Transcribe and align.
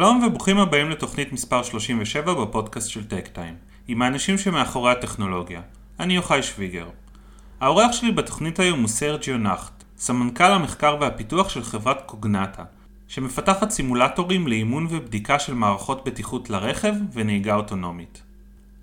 שלום 0.00 0.22
וברוכים 0.26 0.58
הבאים 0.58 0.90
לתוכנית 0.90 1.32
מספר 1.32 1.62
37 1.62 2.34
בפודקאסט 2.34 2.90
של 2.90 3.04
טק 3.04 3.28
טיים, 3.28 3.54
עם 3.88 4.02
האנשים 4.02 4.38
שמאחורי 4.38 4.92
הטכנולוגיה. 4.92 5.60
אני 6.00 6.14
יוחאי 6.14 6.42
שוויגר. 6.42 6.88
האורח 7.60 7.92
שלי 7.92 8.12
בתוכנית 8.12 8.58
היום 8.58 8.80
הוא 8.80 8.88
סרג'יו 8.88 9.38
נחט, 9.38 9.84
סמנכ"ל 9.96 10.44
המחקר 10.44 10.96
והפיתוח 11.00 11.48
של 11.48 11.62
חברת 11.62 12.02
קוגנטה, 12.06 12.64
שמפתחת 13.08 13.70
סימולטורים 13.70 14.46
לאימון 14.46 14.86
ובדיקה 14.90 15.38
של 15.38 15.54
מערכות 15.54 16.04
בטיחות 16.04 16.50
לרכב 16.50 16.94
ונהיגה 17.12 17.54
אוטונומית. 17.54 18.22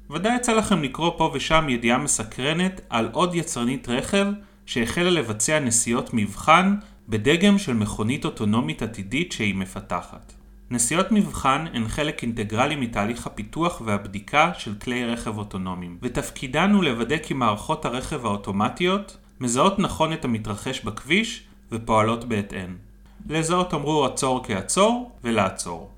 ודאי 0.09 0.35
יצא 0.35 0.53
לכם 0.53 0.83
לקרוא 0.83 1.11
פה 1.17 1.31
ושם 1.33 1.69
ידיעה 1.69 1.97
מסקרנת 1.97 2.81
על 2.89 3.09
עוד 3.11 3.35
יצרנית 3.35 3.89
רכב 3.89 4.27
שהחלה 4.65 5.09
לבצע 5.09 5.59
נסיעות 5.59 6.09
מבחן 6.13 6.75
בדגם 7.09 7.57
של 7.57 7.73
מכונית 7.73 8.25
אוטונומית 8.25 8.81
עתידית 8.81 9.31
שהיא 9.31 9.55
מפתחת. 9.55 10.36
נסיעות 10.71 11.11
מבחן 11.11 11.65
הן 11.73 11.87
חלק 11.87 12.23
אינטגרלי 12.23 12.75
מתהליך 12.75 13.27
הפיתוח 13.27 13.81
והבדיקה 13.85 14.51
של 14.57 14.75
כלי 14.75 15.05
רכב 15.05 15.37
אוטונומיים, 15.37 15.97
ותפקידן 16.01 16.71
הוא 16.71 16.83
לוודא 16.83 17.17
כי 17.17 17.33
מערכות 17.33 17.85
הרכב 17.85 18.25
האוטומטיות 18.25 19.17
מזהות 19.39 19.79
נכון 19.79 20.13
את 20.13 20.25
המתרחש 20.25 20.81
בכביש 20.81 21.43
ופועלות 21.71 22.25
בהתאם. 22.25 22.75
לזהות 23.29 23.73
אמרו 23.73 24.05
עצור 24.05 24.43
כעצור 24.43 25.11
ולעצור. 25.23 25.91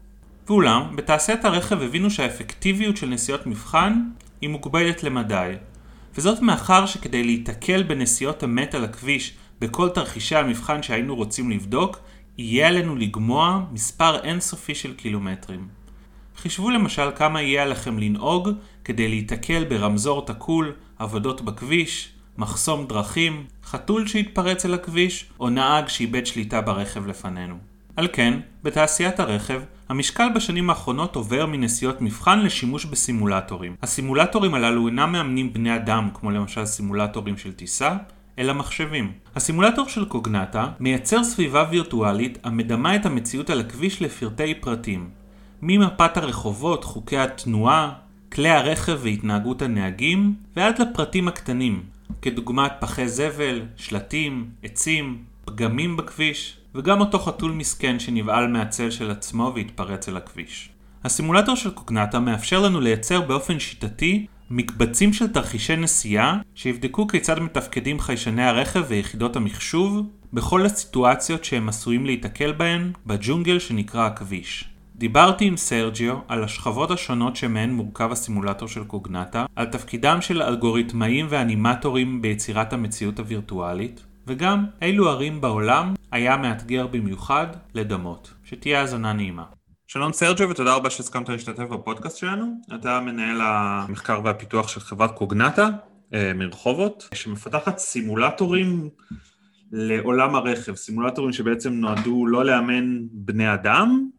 ואולם, 0.48 0.96
בתעשיית 0.96 1.46
הרכב 1.46 1.82
הבינו 1.82 2.12
שהאפקטיביות 2.12 2.98
של 2.98 3.10
נסיעות 3.10 3.48
מבחן 3.48 4.04
היא 4.42 4.50
מוגבלת 4.50 5.04
למדי, 5.04 5.54
וזאת 6.18 6.42
מאחר 6.42 6.86
שכדי 6.86 7.24
להיתקל 7.24 7.84
בנסיעות 7.84 8.44
אמת 8.44 8.76
על 8.76 8.84
הכביש 8.84 9.34
בכל 9.62 9.90
תרחישי 9.90 10.36
המבחן 10.36 10.84
שהיינו 10.84 11.16
רוצים 11.16 11.52
לבדוק, 11.52 12.00
יהיה 12.40 12.68
עלינו 12.68 12.96
לגמוע 12.96 13.62
מספר 13.72 14.24
אינסופי 14.24 14.76
של 14.76 14.94
קילומטרים. 14.94 15.68
חישבו 16.38 16.70
למשל 16.70 17.10
כמה 17.16 17.42
יהיה 17.42 17.64
עליכם 17.64 18.00
לנהוג 18.00 18.50
כדי 18.84 19.08
להיתקל 19.08 19.64
ברמזור 19.64 20.26
תקול, 20.26 20.74
עבודות 21.00 21.42
בכביש, 21.42 22.12
מחסום 22.38 22.88
דרכים, 22.88 23.46
חתול 23.64 24.08
שהתפרץ 24.08 24.66
אל 24.66 24.74
הכביש, 24.74 25.26
או 25.40 25.50
נהג 25.50 25.88
שאיבד 25.88 26.26
שליטה 26.26 26.62
ברכב 26.62 27.08
לפנינו. 27.08 27.56
על 27.96 28.08
כן, 28.14 28.40
בתעשיית 28.64 29.20
הרכב, 29.20 29.62
המשקל 29.90 30.28
בשנים 30.36 30.70
האחרונות 30.70 31.16
עובר 31.16 31.46
מנסיעות 31.46 32.02
מבחן 32.02 32.40
לשימוש 32.40 32.86
בסימולטורים. 32.86 33.76
הסימולטורים 33.84 34.54
הללו 34.54 34.88
אינם 34.88 35.12
מאמנים 35.12 35.54
בני 35.54 35.76
אדם, 35.76 36.10
כמו 36.14 36.32
למשל 36.32 36.66
סימולטורים 36.66 37.38
של 37.38 37.54
טיסה, 37.54 37.98
אלא 38.40 38.54
מחשבים. 38.54 39.12
הסימולטור 39.36 39.88
של 39.88 40.06
קוגנטה 40.06 40.68
מייצר 40.80 41.24
סביבה 41.24 41.66
וירטואלית 41.72 42.38
המדמה 42.44 42.96
את 42.96 43.06
המציאות 43.06 43.50
על 43.50 43.60
הכביש 43.60 44.02
לפרטי 44.02 44.54
פרטים. 44.56 45.10
ממפת 45.62 46.18
הרחובות, 46.18 46.84
חוקי 46.84 47.18
התנועה, 47.18 47.94
כלי 48.32 48.50
הרכב 48.50 49.00
והתנהגות 49.02 49.62
הנהגים, 49.62 50.36
ועד 50.56 50.82
לפרטים 50.82 51.28
הקטנים, 51.28 51.84
כדוגמת 52.22 52.72
פחי 52.80 53.08
זבל, 53.08 53.62
שלטים, 53.76 54.50
עצים, 54.64 55.18
פגמים 55.46 55.98
בכביש, 55.98 56.58
וגם 56.76 57.00
אותו 57.00 57.20
חתול 57.20 57.52
מסכן 57.52 58.00
שנבהל 58.00 58.48
מהצל 58.48 58.90
של 58.90 59.12
עצמו 59.12 59.52
והתפרץ 59.56 60.10
אל 60.10 60.18
הכביש. 60.18 60.70
הסימולטור 61.04 61.56
של 61.56 61.72
קוגנטה 61.72 62.20
מאפשר 62.20 62.60
לנו 62.60 62.82
לייצר 62.82 63.22
באופן 63.22 63.60
שיטתי 63.60 64.26
מקבצים 64.52 65.14
של 65.14 65.28
תרחישי 65.28 65.76
נסיעה 65.76 66.38
שיבדקו 66.56 67.08
כיצד 67.08 67.40
מתפקדים 67.40 68.00
חיישני 68.00 68.44
הרכב 68.44 68.84
ויחידות 68.88 69.36
המחשוב 69.36 70.02
בכל 70.34 70.66
הסיטואציות 70.66 71.44
שהם 71.44 71.70
עשויים 71.70 72.06
להיתקל 72.06 72.52
בהן 72.52 72.92
בג'ונגל 73.06 73.60
שנקרא 73.60 74.06
הכביש. 74.06 74.70
דיברתי 74.96 75.46
עם 75.46 75.58
סרג'יו 75.58 76.18
על 76.28 76.44
השכבות 76.44 76.92
השונות 76.92 77.36
שמהן 77.36 77.74
מורכב 77.74 78.12
הסימולטור 78.12 78.68
של 78.68 78.84
קוגנטה, 78.84 79.46
על 79.56 79.66
תפקידם 79.66 80.18
של 80.22 80.42
אלגוריתמאים 80.42 81.26
ואנימטורים 81.30 82.22
ביצירת 82.22 82.74
המציאות 82.74 83.20
הווירטואלית, 83.20 84.04
וגם 84.28 84.66
אילו 84.82 85.10
ערים 85.10 85.42
בעולם 85.42 85.94
היה 86.12 86.38
מאתגר 86.38 86.88
במיוחד 86.88 87.48
לדמות. 87.74 88.34
שתהיה 88.44 88.80
האזנה 88.82 89.14
נעימה. 89.14 89.44
שלום 89.92 90.14
סרג'ו 90.14 90.50
ותודה 90.50 90.76
רבה 90.76 90.90
שהסכמת 90.90 91.30
להשתתף 91.30 91.64
בפודקאסט 91.64 92.18
שלנו. 92.18 92.62
אתה 92.76 93.00
מנהל 93.00 93.42
המחקר 93.42 94.22
והפיתוח 94.24 94.68
של 94.68 94.80
חברת 94.80 95.12
קוגנטה 95.18 95.70
אה, 96.14 96.34
מרחובות, 96.34 97.10
שמפתחת 97.14 97.78
סימולטורים 97.78 98.90
לעולם 99.72 100.36
הרכב, 100.36 100.76
סימולטורים 100.76 101.34
שבעצם 101.34 101.74
נועדו 101.74 102.28
לא 102.28 102.46
לאמן 102.46 103.00
בני 103.12 103.54
אדם, 103.54 104.10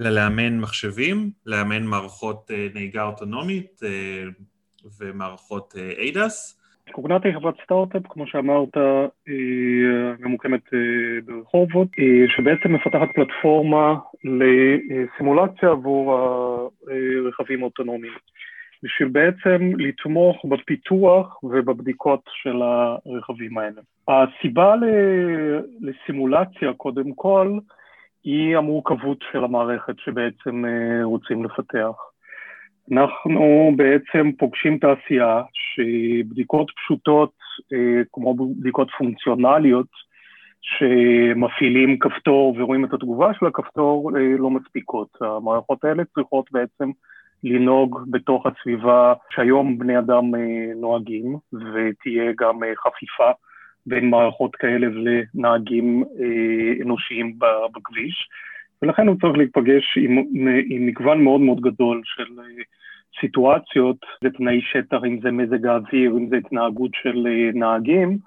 אלא 0.00 0.10
לאמן 0.10 0.58
מחשבים, 0.58 1.30
לאמן 1.46 1.82
מערכות 1.82 2.50
אה, 2.50 2.68
נהיגה 2.74 3.02
אוטונומית 3.02 3.80
אה, 3.84 4.24
ומערכות 4.98 5.74
ADAS. 5.98 6.57
קוגנטה 6.92 7.28
היא 7.28 7.36
חברת 7.36 7.54
סטארט-אפ, 7.64 8.02
כמו 8.08 8.26
שאמרת, 8.26 8.76
היא 9.26 9.86
ממוקמת 10.20 10.60
ברחובות, 11.24 11.88
שבעצם 12.36 12.72
מפתחת 12.72 13.08
פלטפורמה 13.14 13.94
לסימולציה 14.24 15.70
עבור 15.70 16.18
הרכבים 17.26 17.62
האוטונומיים, 17.62 18.12
בשביל 18.82 19.08
בעצם 19.08 19.70
לתמוך 19.78 20.44
בפיתוח 20.44 21.44
ובבדיקות 21.44 22.22
של 22.42 22.62
הרכבים 22.62 23.58
האלה. 23.58 23.80
הסיבה 24.08 24.74
לסימולציה, 25.80 26.72
קודם 26.72 27.12
כל, 27.14 27.58
היא 28.24 28.56
המורכבות 28.56 29.18
של 29.32 29.44
המערכת 29.44 29.98
שבעצם 29.98 30.64
רוצים 31.02 31.44
לפתח. 31.44 32.07
אנחנו 32.92 33.72
בעצם 33.76 34.30
פוגשים 34.38 34.78
תעשייה 34.78 35.42
שבדיקות 35.52 36.70
פשוטות, 36.76 37.32
כמו 38.12 38.34
בדיקות 38.34 38.88
פונקציונליות, 38.98 40.08
שמפעילים 40.60 41.98
כפתור 41.98 42.54
ורואים 42.58 42.84
את 42.84 42.92
התגובה 42.92 43.34
של 43.34 43.46
הכפתור 43.46 44.10
לא 44.38 44.50
מספיקות. 44.50 45.08
המערכות 45.20 45.84
האלה 45.84 46.02
צריכות 46.14 46.52
בעצם 46.52 46.90
לנהוג 47.44 48.00
בתוך 48.10 48.46
הסביבה 48.46 49.14
שהיום 49.30 49.78
בני 49.78 49.98
אדם 49.98 50.24
נוהגים, 50.76 51.36
ותהיה 51.52 52.32
גם 52.38 52.60
חפיפה 52.86 53.30
בין 53.86 54.10
מערכות 54.10 54.56
כאלה 54.56 54.86
לנהגים 54.86 56.04
אנושיים 56.82 57.38
בכביש. 57.74 58.28
ולכן 58.82 59.08
הוא 59.08 59.16
צריך 59.20 59.36
להיפגש 59.36 59.98
עם, 59.98 60.18
עם 60.70 60.86
מגוון 60.86 61.24
מאוד 61.24 61.40
מאוד 61.40 61.60
גדול 61.60 62.02
של 62.04 62.24
סיטואציות 63.20 63.96
ותנאי 64.24 64.60
שטח, 64.62 64.98
אם 65.06 65.20
זה 65.22 65.30
מזג 65.30 65.66
האוויר, 65.66 66.10
אם 66.10 66.28
זה 66.28 66.36
התנהגות 66.36 66.90
של 66.94 67.26
נהגים. 67.54 68.18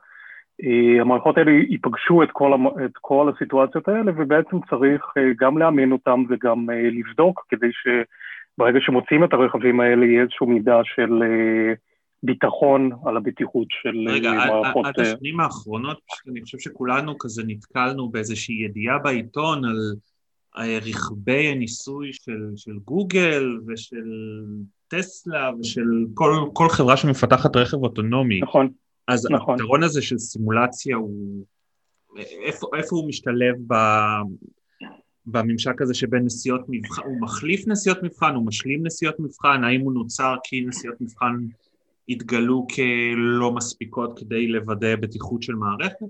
המערכות 1.02 1.38
האלה 1.38 1.52
ייפגשו 1.52 2.24
את 2.24 2.30
כל, 2.32 2.54
את 2.86 2.92
כל 3.02 3.32
הסיטואציות 3.36 3.88
האלה 3.88 4.12
ובעצם 4.18 4.58
צריך 4.70 5.06
גם 5.40 5.58
לאמן 5.58 5.92
אותם 5.92 6.24
וגם 6.30 6.70
לבדוק 6.70 7.46
כדי 7.50 7.70
שברגע 7.72 8.80
שמוצאים 8.82 9.24
את 9.24 9.34
הרכבים 9.34 9.80
האלה 9.80 10.06
יהיה 10.06 10.22
איזשהו 10.22 10.48
מידה 10.48 10.82
של 10.84 11.24
ביטחון 12.24 12.90
על 13.06 13.18
הבטיחות 13.18 13.68
של 13.70 14.08
רגע, 14.10 14.32
מערכות... 14.32 14.86
רגע, 14.86 14.90
עד 14.90 15.00
השנים 15.00 15.40
האחרונות 15.40 16.00
אני 16.32 16.42
חושב 16.42 16.60
שכולנו 16.60 17.18
כזה 17.18 17.44
נתקלנו 17.48 18.10
באיזושהי 18.10 18.66
ידיעה 18.66 19.00
בעיתון 19.00 19.66
על 19.66 19.78
רכבי 20.58 21.48
הניסוי 21.48 22.14
של, 22.14 22.52
של 22.56 22.78
גוגל 22.86 23.60
ושל 23.68 24.12
טסלה 24.88 25.52
ושל 25.60 26.06
כל, 26.14 26.34
כל 26.54 26.70
חברה 26.70 26.98
שמפתחת 26.98 27.56
רכב 27.56 27.78
אוטונומי. 27.78 28.42
נכון. 28.42 28.70
אז 29.08 29.28
נכון. 29.32 29.56
הפתרון 29.56 29.84
הזה 29.84 30.02
של 30.02 30.18
סימולציה 30.18 30.96
הוא... 30.96 31.46
איפה, 32.18 32.68
איפה 32.78 32.96
הוא 32.96 33.10
משתלב 33.10 33.56
ב, 33.68 33.76
בממשק 35.26 35.82
הזה 35.82 35.94
שבין 35.94 36.26
נסיעות 36.26 36.62
מבחן? 36.70 37.02
הוא 37.06 37.22
מחליף 37.22 37.68
נסיעות 37.68 38.04
מבחן? 38.04 38.36
הוא 38.36 38.46
משלים 38.46 38.86
נסיעות 38.86 39.20
מבחן? 39.20 39.64
האם 39.64 39.82
הוא 39.82 39.94
נוצר 39.94 40.36
כי 40.44 40.62
נסיעות 40.62 41.02
מבחן 41.02 41.36
התגלו 42.10 42.68
כלא 42.76 43.52
מספיקות 43.52 44.20
כדי 44.20 44.48
לוודא 44.48 44.96
בטיחות 44.96 45.44
של 45.44 45.56
מערכת? 45.56 46.06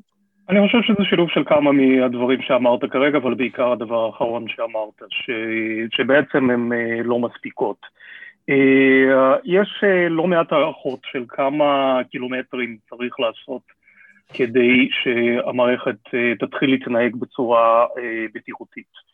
אני 0.51 0.67
חושב 0.67 0.81
שזה 0.81 1.03
שילוב 1.09 1.29
של 1.29 1.43
כמה 1.45 1.71
מהדברים 1.71 2.41
שאמרת 2.41 2.85
כרגע, 2.91 3.17
אבל 3.17 3.33
בעיקר 3.33 3.71
הדבר 3.71 4.05
האחרון 4.05 4.45
שאמרת, 4.47 5.09
ש... 5.09 5.29
שבעצם 5.95 6.49
הן 6.49 6.69
לא 7.03 7.19
מספיקות. 7.19 7.77
יש 9.43 9.83
לא 10.09 10.27
מעט 10.27 10.51
הערכות 10.51 10.99
של 11.11 11.23
כמה 11.27 11.99
קילומטרים 12.11 12.77
צריך 12.89 13.19
לעשות 13.19 13.61
כדי 14.33 14.89
שהמערכת 14.91 15.95
תתחיל 16.39 16.69
להתנהג 16.69 17.15
בצורה 17.15 17.85
בטיחותית. 18.35 19.11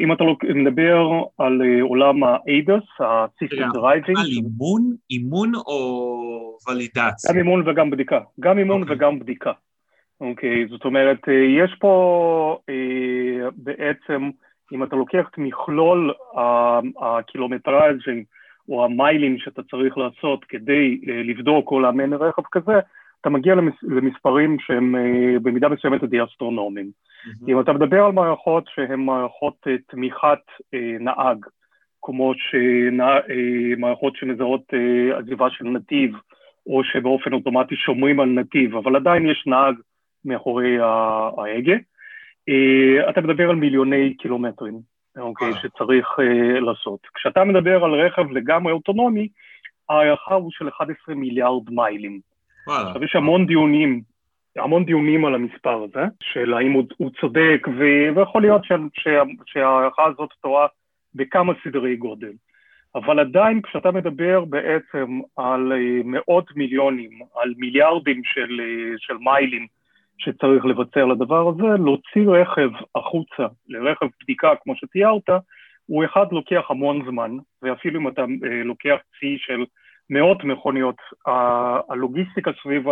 אם 0.00 0.12
אתה 0.12 0.24
לא 0.24 0.36
מדבר 0.54 1.08
על 1.38 1.62
עולם 1.80 2.24
ה-ADAS, 2.24 3.04
ה-System 3.04 3.76
Driving. 3.76 4.20
על 4.20 4.26
אימון? 4.26 4.82
אימון 5.10 5.52
או 5.54 6.56
ולידציה? 6.68 7.32
גם 7.32 7.38
אימון 7.38 7.68
וגם 7.68 7.90
בדיקה. 7.90 8.20
גם 8.40 8.58
אימון 8.58 8.82
okay. 8.82 8.86
וגם 8.92 9.18
בדיקה. 9.18 9.52
אוקיי, 10.20 10.66
זאת 10.68 10.84
אומרת, 10.84 11.18
יש 11.58 11.74
פה 11.80 12.58
בעצם 13.56 14.30
אם 14.72 14.82
אתה 14.82 14.96
לוקח 14.96 15.28
את 15.30 15.38
מכלול 15.38 16.12
הקילומטראז' 17.00 17.96
או 18.68 18.84
המיילים 18.84 19.38
שאתה 19.38 19.62
צריך 19.62 19.98
לעשות 19.98 20.44
כדי 20.44 21.00
לבדוק 21.06 21.70
או 21.70 21.80
לאמן 21.80 22.12
רכב 22.12 22.42
כזה, 22.52 22.72
אתה 23.20 23.30
מגיע 23.30 23.54
למספרים 23.82 24.56
שהם 24.60 24.94
במידה 25.42 25.68
מסוימת 25.68 26.04
די 26.04 26.24
אסטרונומיים. 26.24 26.86
Mm-hmm. 26.86 27.50
אם 27.50 27.60
אתה 27.60 27.72
מדבר 27.72 28.04
על 28.04 28.12
מערכות 28.12 28.64
שהן 28.74 29.00
מערכות 29.00 29.66
תמיכת 29.86 30.38
נהג, 31.00 31.46
כמו 32.02 32.32
מערכות 33.76 34.16
שמזהות 34.16 34.62
עזיבה 35.18 35.50
של 35.50 35.64
נתיב, 35.64 36.16
או 36.66 36.84
שבאופן 36.84 37.32
אוטומטי 37.32 37.76
שומרים 37.76 38.20
על 38.20 38.28
נתיב, 38.28 38.76
אבל 38.76 38.96
עדיין 38.96 39.26
יש 39.30 39.44
נהג 39.46 39.74
מאחורי 40.24 40.78
ההגה. 40.80 41.76
אה, 42.48 43.10
אתה 43.10 43.20
מדבר 43.20 43.50
על 43.50 43.56
מיליוני 43.56 44.14
קילומטרים, 44.14 44.80
אוקיי, 45.18 45.48
אה. 45.48 45.60
שצריך 45.62 46.06
uh, 46.18 46.60
לעשות. 46.60 47.00
כשאתה 47.14 47.44
מדבר 47.44 47.84
על 47.84 47.94
רכב 47.94 48.30
לגמרי 48.30 48.72
אוטונומי, 48.72 49.28
ההערכה 49.88 50.34
הוא 50.34 50.50
של 50.50 50.68
11 50.68 51.14
מיליארד 51.14 51.70
מיילים. 51.70 52.20
עכשיו 52.66 53.04
יש 53.04 53.16
המון 53.16 53.46
דיונים, 53.46 54.00
המון 54.56 54.84
דיונים 54.84 55.24
על 55.24 55.34
המספר 55.34 55.82
הזה, 55.84 56.04
של 56.22 56.54
האם 56.54 56.72
הוא, 56.72 56.84
הוא 56.96 57.10
צודק, 57.20 57.66
ו... 57.78 57.82
ויכול 58.16 58.42
להיות 58.42 58.62
שההערכה 59.44 60.04
הזאת 60.04 60.30
טועה 60.40 60.66
בכמה 61.14 61.52
סדרי 61.64 61.96
גודל. 61.96 62.32
אבל 62.94 63.20
עדיין 63.20 63.62
כשאתה 63.62 63.90
מדבר 63.90 64.44
בעצם 64.44 65.20
על 65.36 65.72
אה, 65.72 66.00
מאות 66.04 66.56
מיליונים, 66.56 67.10
על 67.42 67.54
מיליארדים 67.56 68.20
של, 68.24 68.60
אה, 68.60 68.94
של 68.98 69.14
מיילים 69.20 69.66
שצריך 70.18 70.64
לבצע 70.64 71.04
לדבר 71.04 71.48
הזה, 71.48 71.82
להוציא 71.84 72.28
רכב 72.28 72.70
החוצה 72.94 73.46
לרכב 73.68 74.06
בדיקה 74.22 74.52
כמו 74.62 74.76
שתיארת, 74.76 75.28
הוא 75.86 76.04
אחד 76.04 76.26
לוקח 76.32 76.64
המון 76.70 77.04
זמן, 77.10 77.36
ואפילו 77.62 78.00
אם 78.00 78.08
אתה 78.08 78.22
אה, 78.22 78.64
לוקח 78.64 78.96
צי 79.20 79.36
של 79.38 79.64
מאות 80.10 80.44
מכוניות, 80.44 80.96
הלוגיסטיקה 81.90 82.50
סביב 82.62 82.86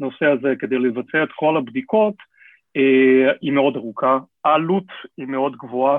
הנושא 0.00 0.26
הזה 0.26 0.54
כדי 0.58 0.78
לבצע 0.78 1.22
את 1.22 1.28
כל 1.34 1.56
הבדיקות 1.56 2.14
היא 3.40 3.52
מאוד 3.52 3.76
ארוכה, 3.76 4.18
העלות 4.44 4.84
היא 5.16 5.26
מאוד 5.26 5.56
גבוהה, 5.56 5.98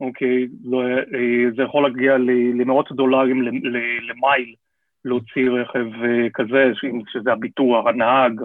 אוקיי? 0.00 0.46
לא, 0.64 0.82
אה, 0.88 1.50
זה 1.56 1.62
יכול 1.62 1.82
להגיע 1.82 2.18
למאות 2.54 2.92
דולרים 2.92 3.42
למייל 4.02 4.54
להוציא 5.04 5.50
רכב 5.50 5.86
אה, 6.04 6.30
כזה, 6.34 6.72
שזה 7.12 7.32
הביטוח, 7.32 7.86
הנהג, 7.86 8.40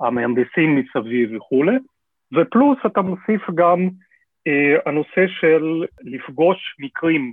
המהנדסים 0.00 0.76
מסביב 0.76 1.36
וכולי, 1.36 1.76
ופלוס 2.32 2.78
אתה 2.86 3.00
מוסיף 3.02 3.50
גם 3.54 3.88
אה, 4.46 4.76
הנושא 4.86 5.26
של 5.40 5.84
לפגוש 6.02 6.76
מקרים 6.78 7.32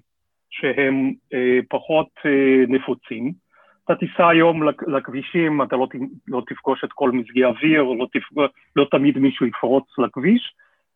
שהם 0.50 1.14
אה, 1.34 1.60
פחות 1.70 2.10
אה, 2.26 2.64
נפוצים. 2.68 3.32
אתה 3.86 3.96
תיסע 3.96 4.28
היום 4.28 4.64
לכבישים, 4.88 5.62
אתה 5.62 5.76
לא, 5.76 5.88
לא 6.28 6.42
תפגוש 6.48 6.84
את 6.84 6.90
כל 6.94 7.12
מזגי 7.12 7.44
האוויר, 7.44 7.84
לא, 7.84 8.08
תפגוש, 8.14 8.50
לא 8.76 8.88
תמיד 8.92 9.18
מישהו 9.18 9.46
יפרוץ 9.46 9.86
לכביש, 9.98 10.54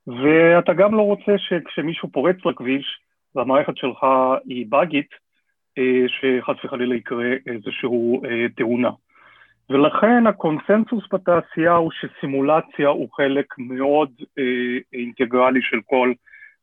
ואתה 0.08 0.74
גם 0.74 0.96
לא 0.96 1.02
רוצה 1.02 1.32
שכשמישהו 1.38 2.10
פורץ 2.12 2.36
לכביש 2.46 3.00
והמערכת 3.36 3.78
שלך 3.78 4.06
היא 4.46 4.66
באגית, 4.70 5.10
שחס 6.08 6.66
וחלילה 6.66 6.96
יקרה 6.96 7.34
איזושהי 7.48 7.90
אה, 8.26 8.46
תאונה. 8.56 8.90
ולכן 9.70 10.28
הקונסנזוס 10.28 11.04
בתעשייה 11.14 11.76
הוא 11.76 11.92
שסימולציה 11.92 12.88
הוא 12.88 13.10
חלק 13.12 13.46
מאוד 13.58 14.12
אה, 14.40 14.78
אינטגרלי 14.94 15.60
של 15.62 15.78
כל 15.86 16.14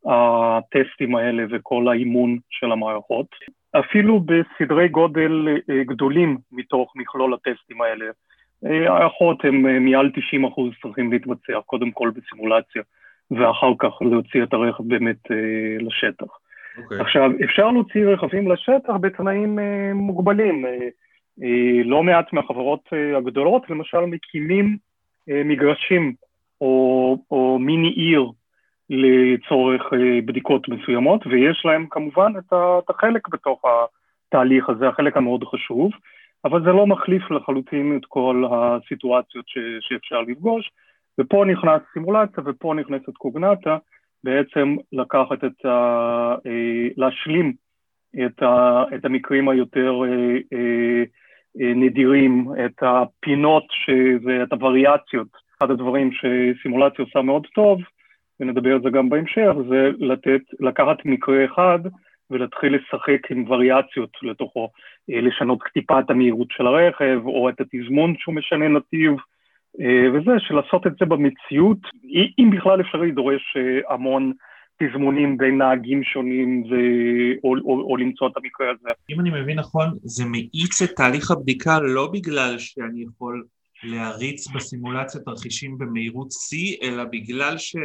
הטסטים 0.06 1.16
האלה 1.16 1.44
וכל 1.50 1.88
האימון 1.88 2.38
של 2.50 2.72
המערכות. 2.72 3.26
אפילו 3.80 4.20
בסדרי 4.20 4.88
גודל 4.88 5.48
גדולים 5.68 6.38
מתוך 6.52 6.92
מכלול 6.96 7.34
הטסטים 7.34 7.82
האלה. 7.82 8.04
הערכות 8.62 9.44
הן 9.44 9.54
מעל 9.84 10.10
90% 10.34 10.48
צריכים 10.82 11.12
להתבצע 11.12 11.60
קודם 11.66 11.90
כל 11.90 12.10
בסימולציה. 12.14 12.82
ואחר 13.30 13.72
כך 13.78 14.02
להוציא 14.02 14.42
את 14.42 14.52
הרכב 14.52 14.84
באמת 14.88 15.30
אה, 15.30 15.76
לשטח. 15.80 16.26
Okay. 16.76 16.82
אוקיי. 16.82 17.00
עכשיו, 17.00 17.30
אפשר 17.44 17.70
להוציא 17.70 18.06
רכבים 18.06 18.52
לשטח 18.52 18.92
בתנאים 19.00 19.58
אה, 19.58 19.90
מוגבלים. 19.94 20.66
אה, 20.66 20.88
אה, 21.42 21.82
לא 21.84 22.02
מעט 22.02 22.32
מהחברות 22.32 22.80
אה, 22.92 23.18
הגדולות, 23.18 23.70
למשל, 23.70 24.00
מקימים 24.00 24.76
אה, 25.30 25.42
מגרשים 25.44 26.14
או, 26.60 27.18
או 27.30 27.58
מיני 27.58 27.88
עיר 27.88 28.30
לצורך 28.90 29.82
אה, 29.92 30.20
בדיקות 30.24 30.68
מסוימות, 30.68 31.26
ויש 31.26 31.62
להם 31.64 31.86
כמובן 31.90 32.32
את, 32.38 32.52
ה, 32.52 32.78
את 32.84 32.90
החלק 32.90 33.28
בתוך 33.28 33.62
התהליך 33.64 34.68
הזה, 34.68 34.88
החלק 34.88 35.16
המאוד 35.16 35.44
חשוב, 35.44 35.90
אבל 36.44 36.64
זה 36.64 36.70
לא 36.70 36.86
מחליף 36.86 37.30
לחלוטין 37.30 37.96
את 37.96 38.06
כל 38.08 38.44
הסיטואציות 38.50 39.44
ש, 39.48 39.58
שאפשר 39.80 40.20
לפגוש. 40.20 40.70
ופה 41.20 41.44
נכנס 41.44 41.82
סימולציה 41.92 42.42
ופה 42.46 42.74
נכנסת 42.74 43.16
קוגנטה, 43.18 43.76
בעצם 44.26 44.76
לקחת 44.92 45.44
את 45.44 45.64
ה... 45.64 46.34
אה, 46.46 46.88
להשלים 46.96 47.52
את, 48.26 48.42
ה, 48.42 48.84
את 48.94 49.04
המקרים 49.04 49.48
היותר 49.48 49.92
אה, 50.04 50.36
אה, 50.52 51.04
נדירים, 51.74 52.46
את 52.64 52.82
הפינות 52.82 53.64
ואת 54.24 54.52
הווריאציות. 54.52 55.28
אחד 55.58 55.70
הדברים 55.70 56.10
שסימולציה 56.12 57.04
עושה 57.04 57.22
מאוד 57.22 57.46
טוב, 57.54 57.80
ונדבר 58.40 58.72
על 58.72 58.82
זה 58.82 58.90
גם 58.90 59.08
בהמשך, 59.08 59.52
זה 59.68 59.90
לתת, 59.98 60.40
לקחת 60.60 61.04
מקרה 61.04 61.44
אחד 61.44 61.78
ולהתחיל 62.30 62.76
לשחק 62.76 63.30
עם 63.30 63.44
וריאציות 63.50 64.10
לתוכו, 64.22 64.68
לשנות 65.08 65.58
טיפה 65.74 66.00
את 66.00 66.10
המהירות 66.10 66.48
של 66.50 66.66
הרכב, 66.66 67.20
או 67.24 67.48
את 67.48 67.60
התזמון 67.60 68.14
שהוא 68.18 68.34
משנה 68.34 68.68
נתיב, 68.68 69.12
וזה 70.14 70.30
שלעשות 70.38 70.86
את 70.86 70.92
זה 71.00 71.06
במציאות, 71.06 71.78
אם 72.38 72.50
בכלל 72.56 72.80
אפשרי, 72.80 73.12
דורש 73.12 73.56
אה, 73.56 73.94
המון 73.94 74.32
תזמונים 74.82 75.36
בין 75.36 75.58
נהגים 75.58 76.04
שונים 76.04 76.62
ו... 76.62 76.74
או, 77.44 77.54
או, 77.64 77.80
או 77.90 77.96
למצוא 77.96 78.28
את 78.28 78.32
המקרה 78.36 78.66
הזה. 78.70 78.88
אם 79.10 79.20
אני 79.20 79.30
מבין 79.30 79.58
נכון, 79.58 79.96
זה 80.02 80.24
מאיץ 80.24 80.82
את 80.82 80.90
תהליך 80.96 81.30
הבדיקה 81.30 81.80
לא 81.80 82.10
בגלל 82.12 82.58
שאני 82.58 83.02
יכול 83.02 83.44
להריץ 83.84 84.48
בסימולציה 84.48 85.20
תרחישים 85.20 85.78
במהירות 85.78 86.28
שיא, 86.32 86.76
אלא 86.82 87.04
בגלל 87.04 87.58
ש... 87.58 87.76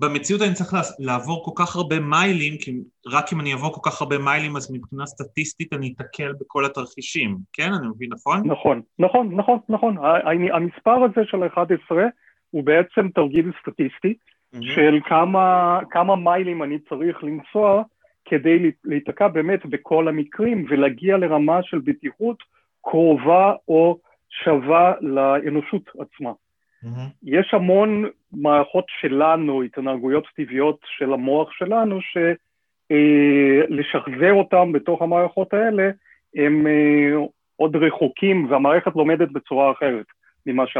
במציאות 0.00 0.42
אני 0.42 0.54
צריך 0.54 0.74
לעבור 0.98 1.44
כל 1.44 1.64
כך 1.64 1.76
הרבה 1.76 2.00
מיילים, 2.00 2.58
כי 2.58 2.80
רק 3.06 3.32
אם 3.32 3.40
אני 3.40 3.52
אעבור 3.52 3.72
כל 3.72 3.90
כך 3.90 4.00
הרבה 4.00 4.18
מיילים 4.18 4.56
אז 4.56 4.72
מבחינה 4.72 5.06
סטטיסטית 5.06 5.72
אני 5.72 5.94
אתקל 5.96 6.32
בכל 6.40 6.64
התרחישים, 6.64 7.36
כן? 7.52 7.72
אני 7.72 7.88
מבין 7.88 8.08
נכון? 8.12 8.42
נכון, 8.46 8.82
נכון, 8.98 9.34
נכון, 9.34 9.58
נכון. 9.68 9.96
המספר 10.52 11.04
הזה 11.04 11.20
של 11.24 11.46
11 11.46 12.04
הוא 12.50 12.64
בעצם 12.64 13.08
תרגיל 13.08 13.50
סטטיסטי 13.62 14.14
mm-hmm. 14.14 14.58
של 14.74 14.98
כמה, 15.04 15.78
כמה 15.90 16.16
מיילים 16.16 16.62
אני 16.62 16.78
צריך 16.78 17.24
לנסוע 17.24 17.82
כדי 18.24 18.70
להיתקע 18.84 19.28
באמת 19.28 19.66
בכל 19.66 20.08
המקרים 20.08 20.66
ולהגיע 20.68 21.16
לרמה 21.16 21.62
של 21.62 21.78
בטיחות 21.78 22.36
קרובה 22.82 23.52
או 23.68 23.98
שווה 24.44 24.92
לאנושות 25.00 25.82
עצמה. 25.88 26.30
Mm-hmm. 26.84 27.10
יש 27.22 27.54
המון 27.54 28.04
מערכות 28.32 28.84
שלנו, 29.00 29.62
התנהגויות 29.62 30.24
טבעיות 30.36 30.78
של 30.98 31.12
המוח 31.12 31.52
שלנו, 31.52 31.98
שלשחזר 32.90 34.24
אה, 34.24 34.30
אותם 34.30 34.72
בתוך 34.72 35.02
המערכות 35.02 35.54
האלה, 35.54 35.90
הם 36.34 36.66
אה, 36.66 37.12
עוד 37.56 37.76
רחוקים, 37.76 38.50
והמערכת 38.50 38.96
לומדת 38.96 39.28
בצורה 39.28 39.72
אחרת 39.72 40.06
ממה 40.46 40.66
ש, 40.66 40.76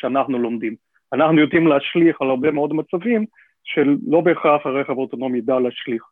שאנחנו 0.00 0.38
לומדים. 0.38 0.74
אנחנו 1.12 1.40
יודעים 1.40 1.66
להשליך 1.66 2.20
על 2.20 2.30
הרבה 2.30 2.50
מאוד 2.50 2.72
מצבים 2.72 3.26
שלא 3.64 4.20
בהכרח 4.20 4.66
הרכב 4.66 4.92
האוטונומי 4.92 5.38
ידע 5.38 5.58
להשליך 5.58 6.04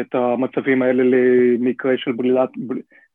את 0.00 0.14
המצבים 0.14 0.82
האלה 0.82 1.02
למקרה 1.04 1.92
של 1.96 2.12
בלילת, 2.12 2.50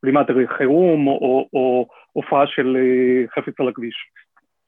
בלימת 0.03 0.25
חירום 0.57 1.07
או, 1.07 1.49
או 1.53 1.87
הופעה 2.11 2.47
של 2.47 2.77
אה, 2.77 3.27
חפץ 3.35 3.59
על 3.59 3.67
הכביש. 3.67 3.95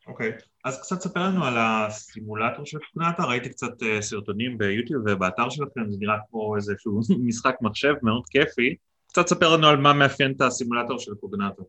אוקיי, 0.08 0.30
okay. 0.30 0.51
אז 0.66 0.82
קצת 0.82 1.02
ספר 1.02 1.20
לנו 1.20 1.46
על 1.46 1.54
הסימולטור 1.58 2.66
של 2.66 2.78
קוגנטה, 2.94 3.24
ראיתי 3.24 3.50
קצת 3.50 3.82
uh, 3.82 4.02
סרטונים 4.02 4.58
ביוטיוב 4.58 5.04
ובאתר 5.08 5.50
שלכם, 5.50 5.90
זה 5.90 5.98
נראה 6.00 6.16
כמו 6.30 6.56
איזשהו 6.56 7.00
משחק 7.28 7.56
מחשב 7.62 7.94
מאוד 8.04 8.24
כיפי. 8.30 8.76
קצת 9.08 9.28
ספר 9.28 9.58
לנו 9.58 9.68
על 9.68 9.78
מה 9.78 9.94
מאפיין 9.94 10.32
את 10.32 10.42
הסימולטור 10.42 11.00
של 11.00 11.12
קוגנטה. 11.16 11.62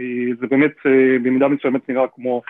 אה, 0.00 0.04
זה 0.40 0.46
באמת 0.46 0.72
uh, 0.78 1.22
במידה 1.24 1.48
מסוימת 1.48 1.88
נראה 1.88 2.06
כמו 2.14 2.42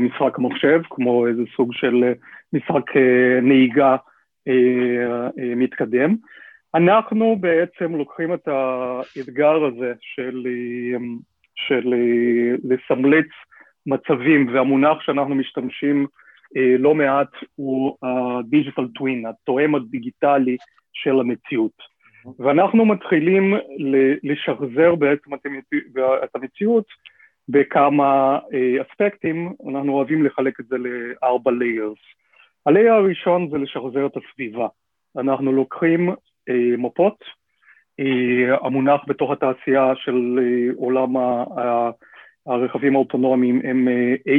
משחק 0.00 0.38
מחשב, 0.38 0.80
כמו 0.90 1.26
איזה 1.26 1.42
סוג 1.56 1.72
של 1.72 2.12
משחק 2.52 2.96
נהיגה 3.42 3.96
מתקדם. 5.56 6.16
אנחנו 6.74 7.36
בעצם 7.40 7.94
לוקחים 7.94 8.34
את 8.34 8.48
האתגר 8.48 9.64
הזה 9.64 9.92
של, 10.00 10.46
של 11.54 11.94
לסמלץ 12.64 13.26
מצבים, 13.88 14.48
והמונח 14.54 15.00
שאנחנו 15.00 15.34
משתמשים 15.34 16.06
לא 16.78 16.94
מעט 16.94 17.30
הוא 17.54 17.96
ה-digital 18.02 18.84
twin, 18.98 19.28
התואם 19.28 19.74
הדיגיטלי 19.74 20.56
של 20.92 21.20
המציאות. 21.20 21.98
ואנחנו 22.38 22.84
מתחילים 22.84 23.54
לשחזר 24.22 24.94
בעצם 24.94 25.34
את 26.24 26.30
המציאות 26.34 26.84
בכמה 27.48 28.38
אספקטים, 28.82 29.52
אנחנו 29.68 29.92
אוהבים 29.92 30.24
לחלק 30.24 30.60
את 30.60 30.66
זה 30.66 30.76
לארבע 30.78 31.50
layers. 31.50 32.00
ה-layer 32.66 32.92
הראשון 32.92 33.50
זה 33.50 33.58
לשחזר 33.58 34.06
את 34.06 34.16
הסביבה. 34.16 34.66
אנחנו 35.18 35.52
לוקחים 35.52 36.10
מפות, 36.78 37.24
המונח 38.60 39.00
בתוך 39.06 39.30
התעשייה 39.30 39.92
של 39.96 40.38
עולם 40.76 41.16
הרכבים 42.48 42.94
האוטונומיים 42.94 43.60
הם 43.64 43.88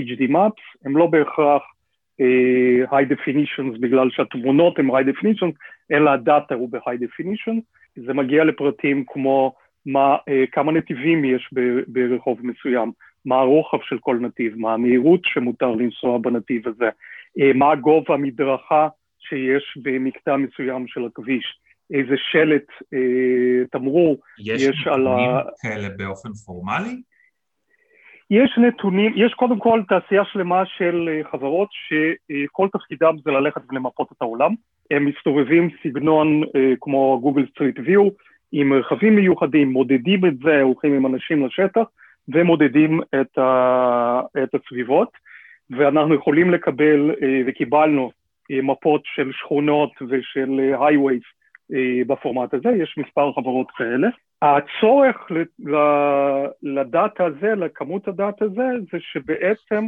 HD 0.07 0.31
Maps, 0.31 0.85
הם 0.85 0.97
לא 0.97 1.05
בהכרח 1.05 1.61
high 2.91 3.13
definitions 3.13 3.79
בגלל 3.79 4.09
שהתמונות 4.09 4.79
הן 4.79 4.89
high 4.89 5.03
definitions, 5.03 5.53
אלא 5.91 6.09
הדאטה 6.09 6.55
הוא 6.55 6.69
ב-high 6.69 6.99
definition, 7.03 7.55
זה 7.95 8.13
מגיע 8.13 8.43
לפרטים 8.43 9.03
כמו 9.07 9.53
מה, 9.85 10.17
כמה 10.51 10.71
נתיבים 10.71 11.25
יש 11.25 11.49
ברחוב 11.87 12.39
מסוים, 12.43 12.91
מה 13.25 13.39
הרוחב 13.39 13.77
של 13.81 13.97
כל 13.99 14.17
נתיב, 14.21 14.55
מה 14.57 14.73
המהירות 14.73 15.19
שמותר 15.23 15.71
לנסוע 15.71 16.17
בנתיב 16.17 16.67
הזה, 16.67 16.89
מה 17.55 17.75
גובה 17.75 18.13
המדרכה 18.13 18.87
שיש 19.19 19.77
במקטע 19.83 20.35
מסוים 20.37 20.87
של 20.87 21.05
הכביש, 21.05 21.59
איזה 21.93 22.15
שלט, 22.17 22.65
תמרור 23.71 24.17
יש, 24.39 24.61
יש 24.61 24.87
על 24.87 25.07
ה... 25.07 25.11
יש 25.11 25.17
נתונים 25.17 25.29
כאלה 25.61 25.89
באופן 25.97 26.29
פורמלי? 26.45 27.01
יש 28.31 28.57
נתונים, 28.57 29.13
יש 29.15 29.33
קודם 29.33 29.59
כל 29.59 29.81
תעשייה 29.87 30.25
שלמה 30.25 30.65
של 30.65 31.09
אה, 31.09 31.31
חברות 31.31 31.69
שכל 31.71 32.67
תפקידם 32.71 33.15
זה 33.23 33.31
ללכת 33.31 33.61
ולמפות 33.69 34.11
את 34.11 34.21
העולם. 34.21 34.53
הם 34.91 35.05
מסתובבים 35.05 35.69
סגנון 35.83 36.43
אה, 36.55 36.73
כמו 36.81 37.19
Google 37.21 37.45
Street 37.51 37.79
View 37.85 38.07
עם 38.51 38.73
רכבים 38.73 39.15
מיוחדים, 39.15 39.71
מודדים 39.71 40.25
את 40.25 40.37
זה, 40.37 40.61
הולכים 40.61 40.93
עם 40.93 41.05
אנשים 41.05 41.45
לשטח 41.45 41.83
ומודדים 42.27 43.01
את, 43.21 43.37
ה, 43.37 44.21
את 44.43 44.55
הסביבות 44.55 45.09
ואנחנו 45.69 46.15
יכולים 46.15 46.51
לקבל 46.51 47.11
אה, 47.23 47.41
וקיבלנו 47.47 48.11
מפות 48.63 49.01
של 49.05 49.31
שכונות 49.31 49.91
ושל 50.09 50.73
highways 50.81 51.23
בפורמט 52.07 52.53
הזה, 52.53 52.69
יש 52.69 52.95
מספר 52.97 53.33
חברות 53.33 53.71
כאלה. 53.71 54.07
הצורך 54.41 55.17
לדאטה 56.63 57.25
הזה, 57.25 57.55
לכמות 57.55 58.07
הדאטה 58.07 58.45
הזה, 58.45 58.67
זה 58.91 58.97
שבעצם 58.99 59.87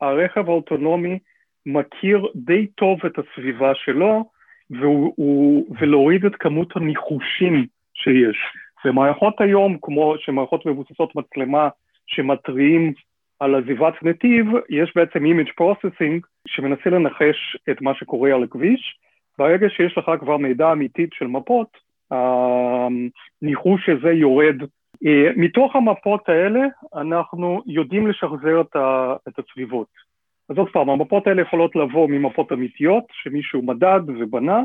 הרכב 0.00 0.48
האוטונומי 0.48 1.18
מכיר 1.66 2.26
די 2.34 2.66
טוב 2.66 2.98
את 3.06 3.12
הסביבה 3.18 3.74
שלו 3.74 4.24
והוא, 4.70 5.76
ולהוריד 5.80 6.24
את 6.24 6.36
כמות 6.36 6.76
הניחושים 6.76 7.66
שיש. 7.94 8.36
ומערכות 8.84 9.40
היום, 9.40 9.78
כמו 9.82 10.14
שמערכות 10.18 10.66
מבוססות 10.66 11.16
מצלמה 11.16 11.68
שמתריעים 12.06 12.92
על 13.40 13.54
עזיבת 13.54 14.02
נתיב, 14.02 14.46
יש 14.68 14.92
בעצם 14.96 15.24
image 15.24 15.62
processing 15.62 16.20
שמנסה 16.48 16.90
לנחש 16.90 17.56
את 17.70 17.82
מה 17.82 17.94
שקורה 17.94 18.34
על 18.34 18.42
הכביש. 18.42 18.98
ברגע 19.38 19.66
שיש 19.70 19.98
לך 19.98 20.10
כבר 20.20 20.36
מידע 20.36 20.72
אמיתית 20.72 21.10
של 21.12 21.26
מפות, 21.26 21.68
הניחוש 22.10 23.88
הזה 23.88 24.12
יורד. 24.12 24.56
אה, 25.06 25.30
מתוך 25.36 25.76
המפות 25.76 26.28
האלה 26.28 26.60
אנחנו 26.94 27.62
יודעים 27.66 28.06
לשחזר 28.06 28.60
את 29.28 29.38
הסביבות. 29.38 29.88
אז 30.48 30.58
עוד 30.58 30.68
פעם, 30.72 30.90
המפות 30.90 31.26
האלה 31.26 31.42
יכולות 31.42 31.76
לבוא 31.76 32.08
ממפות 32.08 32.52
אמיתיות 32.52 33.04
שמישהו 33.12 33.62
מדד 33.62 34.00
ובנה, 34.06 34.62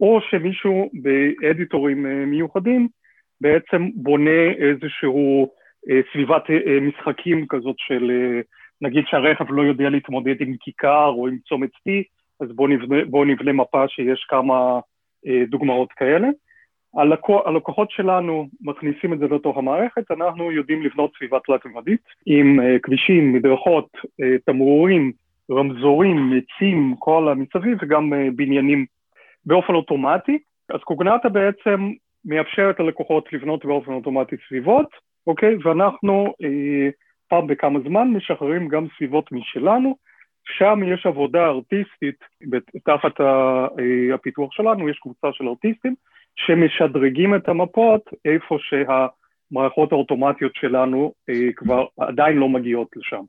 או 0.00 0.20
שמישהו 0.30 0.90
באדיטורים 0.92 2.06
אה, 2.06 2.24
מיוחדים 2.26 2.88
בעצם 3.40 3.88
בונה 3.94 4.50
איזשהו 4.58 5.48
אה, 5.90 6.00
סביבת 6.12 6.42
משחקים 6.80 7.46
כזאת 7.48 7.76
של 7.78 8.10
נגיד 8.80 9.04
שהרכב 9.06 9.44
לא 9.50 9.62
יודע 9.62 9.88
להתמודד 9.88 10.40
עם 10.40 10.56
כיכר 10.60 11.06
או 11.06 11.28
עם 11.28 11.38
צומת 11.48 11.70
T, 11.70 11.90
אז 12.40 12.48
בואו 12.52 12.68
נבנה, 12.68 13.04
בוא 13.04 13.26
נבנה 13.26 13.52
מפה 13.52 13.88
שיש 13.88 14.26
כמה 14.28 14.80
דוגמאות 15.48 15.92
כאלה. 15.92 16.28
הלקוחות 17.46 17.90
שלנו 17.90 18.48
מכניסים 18.60 19.12
את 19.12 19.18
זה 19.18 19.26
לתוך 19.28 19.58
המערכת, 19.58 20.10
אנחנו 20.10 20.52
יודעים 20.52 20.82
לבנות 20.82 21.12
סביבה 21.18 21.38
תלת-ממדית 21.46 22.00
עם 22.26 22.60
uh, 22.60 22.62
כבישים, 22.82 23.32
מדרכות, 23.32 23.88
uh, 23.94 24.24
תמרורים, 24.46 25.12
רמזורים, 25.50 26.32
עצים, 26.32 26.94
כל 26.98 27.28
המסביב 27.28 27.78
וגם 27.82 28.12
uh, 28.12 28.16
בניינים 28.36 28.86
באופן 29.46 29.74
אוטומטי. 29.74 30.38
אז 30.68 30.80
קוגנטה 30.80 31.28
בעצם 31.28 31.90
מאפשרת 32.24 32.80
ללקוחות 32.80 33.32
לבנות 33.32 33.64
באופן 33.64 33.92
אוטומטי 33.92 34.36
סביבות, 34.48 34.88
אוקיי? 35.26 35.56
ואנחנו 35.64 36.34
uh, 36.42 36.92
פעם 37.28 37.46
בכמה 37.46 37.80
זמן 37.88 38.08
משחררים 38.08 38.68
גם 38.68 38.86
סביבות 38.96 39.32
משלנו. 39.32 39.96
שם 40.58 40.80
יש 40.86 41.06
עבודה 41.06 41.46
ארטיסטית, 41.46 42.24
תחת 42.84 43.20
הפיתוח 44.14 44.52
שלנו, 44.52 44.88
יש 44.88 44.98
קבוצה 44.98 45.28
של 45.32 45.48
ארטיסטים 45.48 45.94
שמשדרגים 46.36 47.34
את 47.34 47.48
המפות 47.48 48.10
איפה 48.24 48.56
שהמערכות 48.60 49.92
האוטומטיות 49.92 50.52
שלנו 50.54 51.12
אה, 51.30 51.52
כבר 51.56 51.86
עדיין 52.00 52.36
לא 52.36 52.48
מגיעות 52.48 52.88
לשם. 52.96 53.22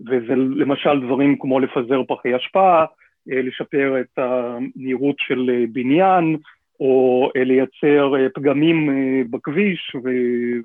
וזה 0.00 0.34
למשל 0.36 1.00
דברים 1.00 1.38
כמו 1.38 1.60
לפזר 1.60 2.02
פחי 2.08 2.34
השפעה, 2.34 2.84
אה, 3.32 3.42
לשפר 3.42 4.00
את 4.00 4.18
הנראות 4.18 5.16
של 5.18 5.50
אה, 5.50 5.64
בניין, 5.72 6.36
או 6.82 7.30
אה, 7.36 7.44
לייצר 7.44 8.14
אה, 8.16 8.28
פגמים 8.34 8.90
אה, 8.90 9.22
בכביש 9.30 9.96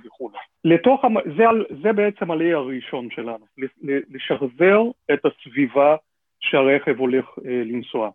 וכו'. 0.06 0.30
לתוך, 0.64 1.06
זה, 1.38 1.44
זה 1.84 1.94
בעצם 1.94 2.32
ה 2.32 2.58
הראשון 2.58 3.08
שלנו, 3.12 3.46
לשחזר 3.84 4.82
את 5.14 5.20
הסביבה 5.26 5.96
שהרכב 6.40 7.00
הולך 7.00 7.26
לנסוע. 7.46 8.10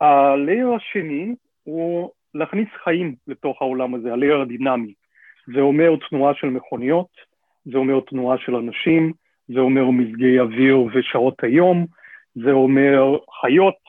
ה 0.00 0.34
השני 0.74 1.34
הוא 1.64 2.10
להכניס 2.34 2.68
חיים 2.84 3.14
לתוך 3.26 3.62
העולם 3.62 3.94
הזה, 3.94 4.12
הלייר 4.12 4.40
הדינמי. 4.40 4.94
זה 5.54 5.60
אומר 5.60 5.96
תנועה 6.08 6.34
של 6.34 6.46
מכוניות, 6.46 7.10
זה 7.64 7.78
אומר 7.78 8.00
תנועה 8.00 8.38
של 8.38 8.54
אנשים, 8.56 9.12
זה 9.48 9.60
אומר 9.60 9.90
מזגי 9.90 10.40
אוויר 10.40 10.78
ושעות 10.94 11.44
היום, 11.44 11.86
זה 12.34 12.50
אומר 12.50 13.18
חיות, 13.40 13.80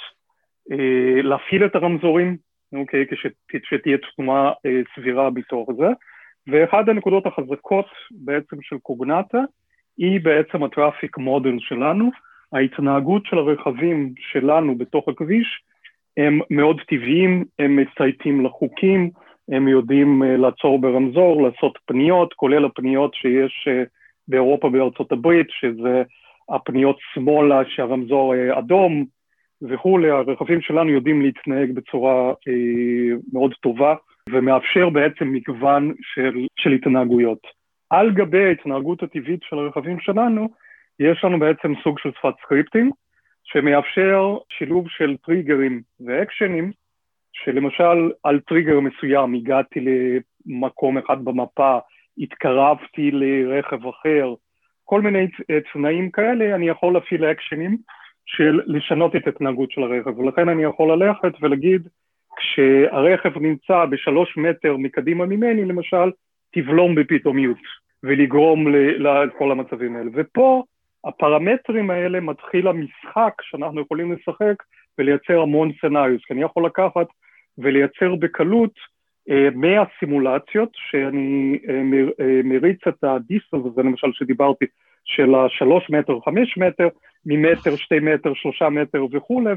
להפעיל 1.24 1.65
את 1.65 1.75
הרמזורים, 1.75 2.38
אוקיי, 2.73 3.05
כשתהיה 3.47 3.97
תנועה 4.15 4.51
אה, 4.65 4.81
סבירה 4.95 5.29
בתוך 5.29 5.69
זה. 5.77 5.87
ואחת 6.47 6.87
הנקודות 6.87 7.25
החזקות 7.25 7.85
בעצם 8.11 8.57
של 8.61 8.77
קוגנטה 8.77 9.37
היא 9.97 10.19
בעצם 10.23 10.63
הטראפיק 10.63 11.17
מודל 11.17 11.59
שלנו, 11.59 12.09
ההתנהגות 12.53 13.25
של 13.25 13.37
הרכבים 13.37 14.13
שלנו 14.17 14.77
בתוך 14.77 15.07
הכביש 15.07 15.61
הם 16.17 16.39
מאוד 16.49 16.81
טבעיים, 16.87 17.45
הם 17.59 17.75
מצייתים 17.75 18.45
לחוקים, 18.45 19.09
הם 19.49 19.67
יודעים 19.67 20.23
אה, 20.23 20.37
לעצור 20.37 20.79
ברמזור, 20.81 21.43
לעשות 21.43 21.77
פניות, 21.85 22.33
כולל 22.33 22.65
הפניות 22.65 23.13
שיש 23.13 23.67
אה, 23.67 23.83
באירופה 24.27 24.67
ובארצות 24.67 25.11
הברית, 25.11 25.47
שזה 25.49 26.03
הפניות 26.49 26.97
שמאלה 27.13 27.61
שהרמזור 27.67 28.35
אה, 28.35 28.59
אדום 28.59 29.05
וכולי, 29.70 30.10
הרכבים 30.10 30.62
שלנו 30.62 30.89
יודעים 30.89 31.22
להתנהג 31.22 31.72
בצורה 31.72 32.30
אה, 32.48 33.18
מאוד 33.34 33.53
טובה 33.62 33.96
ומאפשר 34.30 34.89
בעצם 34.89 35.32
מגוון 35.32 35.94
של, 36.01 36.48
של 36.56 36.72
התנהגויות. 36.72 37.39
על 37.89 38.12
גבי 38.12 38.46
ההתנהגות 38.46 39.03
הטבעית 39.03 39.39
של 39.44 39.58
הרכבים 39.58 40.00
שלנו, 40.00 40.50
יש 41.00 41.24
לנו 41.24 41.39
בעצם 41.39 41.74
סוג 41.84 42.00
של 42.00 42.12
שפת 42.12 42.34
סקריפטים, 42.46 42.91
שמאפשר 43.44 44.38
שילוב 44.50 44.89
של 44.89 45.18
טריגרים 45.25 45.82
ואקשנים, 46.06 46.72
שלמשל 47.34 48.12
על 48.24 48.39
טריגר 48.39 48.80
מסוים 48.80 49.34
הגעתי 49.34 49.80
למקום 50.46 50.98
אחד 50.98 51.25
במפה, 51.25 51.77
התקרבתי 52.18 53.12
לרכב 53.12 53.88
אחר, 53.88 54.34
כל 54.84 55.01
מיני 55.01 55.27
תנאים 55.74 56.12
כאלה, 56.12 56.56
אני 56.56 56.70
יכול 56.70 56.94
להפעיל 56.94 57.25
אקשנים 57.25 57.77
של 58.35 58.59
לשנות 58.65 59.15
את 59.15 59.27
ההתנהגות 59.27 59.71
של 59.71 59.83
הרכב, 59.83 60.19
ולכן 60.19 60.50
אני 60.50 60.63
יכול 60.63 60.91
ללכת 60.91 61.31
ולהגיד, 61.41 61.88
כשהרכב 62.38 63.39
נמצא 63.39 63.85
בשלוש 63.85 64.38
מטר 64.38 64.77
מקדימה 64.77 65.25
ממני, 65.25 65.65
למשל, 65.65 66.11
תבלום 66.53 66.95
בפתאומיות, 66.95 67.57
ולגרום 68.03 68.67
לכל 69.00 69.51
המצבים 69.51 69.95
האלה. 69.95 70.09
ופה 70.13 70.63
הפרמטרים 71.05 71.89
האלה 71.89 72.19
מתחיל 72.19 72.67
המשחק 72.67 73.33
שאנחנו 73.41 73.81
יכולים 73.81 74.11
לשחק 74.11 74.55
ולייצר 74.97 75.41
המון 75.41 75.71
סצנריוס, 75.77 76.21
כי 76.25 76.33
אני 76.33 76.41
יכול 76.41 76.65
לקחת 76.65 77.07
ולייצר 77.57 78.15
בקלות 78.15 78.73
אה, 79.29 79.50
100 79.55 79.83
סימולציות, 80.00 80.69
שאני 80.73 81.59
אה, 81.69 81.81
אה, 82.19 82.41
מריץ 82.43 82.88
את 82.88 83.03
הדיסטנס 83.03 83.65
הזה 83.65 83.81
למשל 83.83 84.07
שדיברתי 84.13 84.65
של 85.05 85.36
השלוש 85.36 85.89
מטר, 85.89 86.20
חמש 86.25 86.58
מטר, 86.58 86.88
ממטר, 87.25 87.75
שתי 87.75 88.00
מטר, 88.00 88.34
שלושה 88.34 88.70
מטר 88.70 89.05
וכולי, 89.12 89.53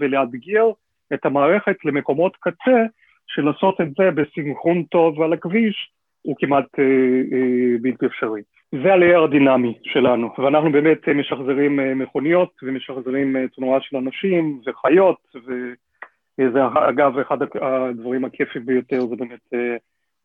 ולאתגר 0.00 0.70
את 1.14 1.26
המערכת 1.26 1.76
למקומות 1.84 2.36
קצה, 2.40 2.82
שלעשות 3.26 3.80
את 3.80 3.88
זה 3.98 4.10
בסנכרון 4.10 4.82
טוב 4.82 5.22
על 5.22 5.32
הכביש 5.32 5.92
הוא 6.22 6.36
כמעט 6.38 6.78
אה, 6.78 6.84
אה, 7.32 7.78
בלתי 7.80 8.06
אפשרי. 8.06 8.42
זה 8.72 8.92
ה-layer 8.94 9.24
הדינמי 9.24 9.74
שלנו, 9.82 10.30
ואנחנו 10.38 10.72
באמת 10.72 11.08
משחזרים 11.08 11.80
אה, 11.80 11.94
מכוניות 11.94 12.50
ומשחזרים 12.62 13.36
אה, 13.36 13.48
תנועה 13.56 13.80
של 13.80 13.96
אנשים 13.96 14.60
וחיות, 14.66 15.16
וזה 15.34 16.58
אגב 16.88 17.18
אחד 17.18 17.38
הדברים 17.60 18.24
הכיפים 18.24 18.66
ביותר 18.66 19.06
זה 19.06 19.16
באמת 19.16 19.54
אה, 19.54 19.76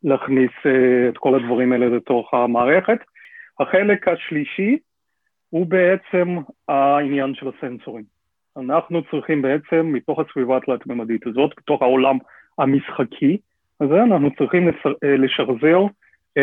להכניס 0.04 0.50
אה, 0.66 1.08
את 1.08 1.18
כל 1.18 1.34
הדברים 1.34 1.72
האלה 1.72 1.86
לתוך 1.88 2.34
המערכת. 2.34 2.98
החלק 3.60 4.08
השלישי 4.08 4.78
הוא 5.50 5.66
בעצם 5.66 6.36
העניין 6.68 7.34
של 7.34 7.48
הסנסורים. 7.48 8.04
אנחנו 8.56 9.02
צריכים 9.10 9.42
בעצם, 9.42 9.86
מתוך 9.92 10.18
הסביבה 10.18 10.56
התלת-ממדית 10.56 11.26
הזאת, 11.26 11.50
מתוך 11.58 11.82
העולם 11.82 12.18
המשחקי 12.58 13.38
הזה, 13.80 14.02
אנחנו 14.02 14.30
צריכים 14.38 14.68
לשחזר 15.02 15.78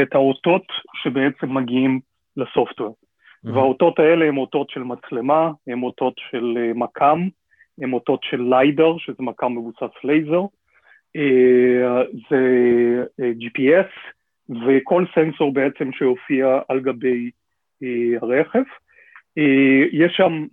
את 0.01 0.15
האותות 0.15 0.65
שבעצם 1.03 1.53
מגיעים 1.53 1.99
לסופטוור. 2.37 2.95
Mm-hmm. 2.95 3.51
והאותות 3.51 3.99
האלה 3.99 4.25
הם 4.25 4.37
אותות 4.37 4.69
של 4.69 4.83
מצלמה, 4.83 5.51
הם 5.67 5.83
אותות 5.83 6.13
של 6.31 6.57
אה, 6.57 6.71
מקם, 6.75 7.27
הם 7.81 7.93
אותות 7.93 8.19
של 8.23 8.41
ליידר, 8.41 8.97
שזה 8.97 9.17
מקם 9.19 9.51
מבוסס 9.51 9.93
לייזר, 10.03 10.41
אה, 11.15 12.03
זה 12.29 12.41
אה, 13.21 13.31
GPS, 13.39 14.14
וכל 14.49 15.05
סנסור 15.15 15.53
בעצם 15.53 15.91
שיופיע 15.91 16.59
על 16.69 16.79
גבי 16.79 17.31
הרכב. 18.21 18.63
יש 19.91 20.13
שם 20.15 20.45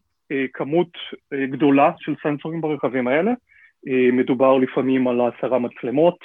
כמות 0.52 0.88
גדולה 1.34 1.92
של 1.98 2.14
סנסורים 2.22 2.60
ברכבים 2.60 3.08
האלה, 3.08 3.32
מדובר 4.12 4.58
לפעמים 4.58 5.08
על 5.08 5.20
עשרה 5.20 5.58
מצלמות, 5.58 6.18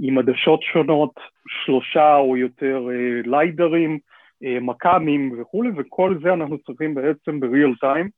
עם 0.00 0.18
עדשות 0.18 0.62
שונות, 0.62 1.20
שלושה 1.48 2.16
או 2.16 2.36
יותר 2.36 2.88
ליידרים, 3.24 3.98
מכ"מים 4.42 5.40
וכולי, 5.40 5.70
וכל 5.76 6.18
זה 6.22 6.32
אנחנו 6.32 6.58
צריכים 6.58 6.94
בעצם 6.94 7.40
ב-real 7.40 7.84
time 7.84 8.08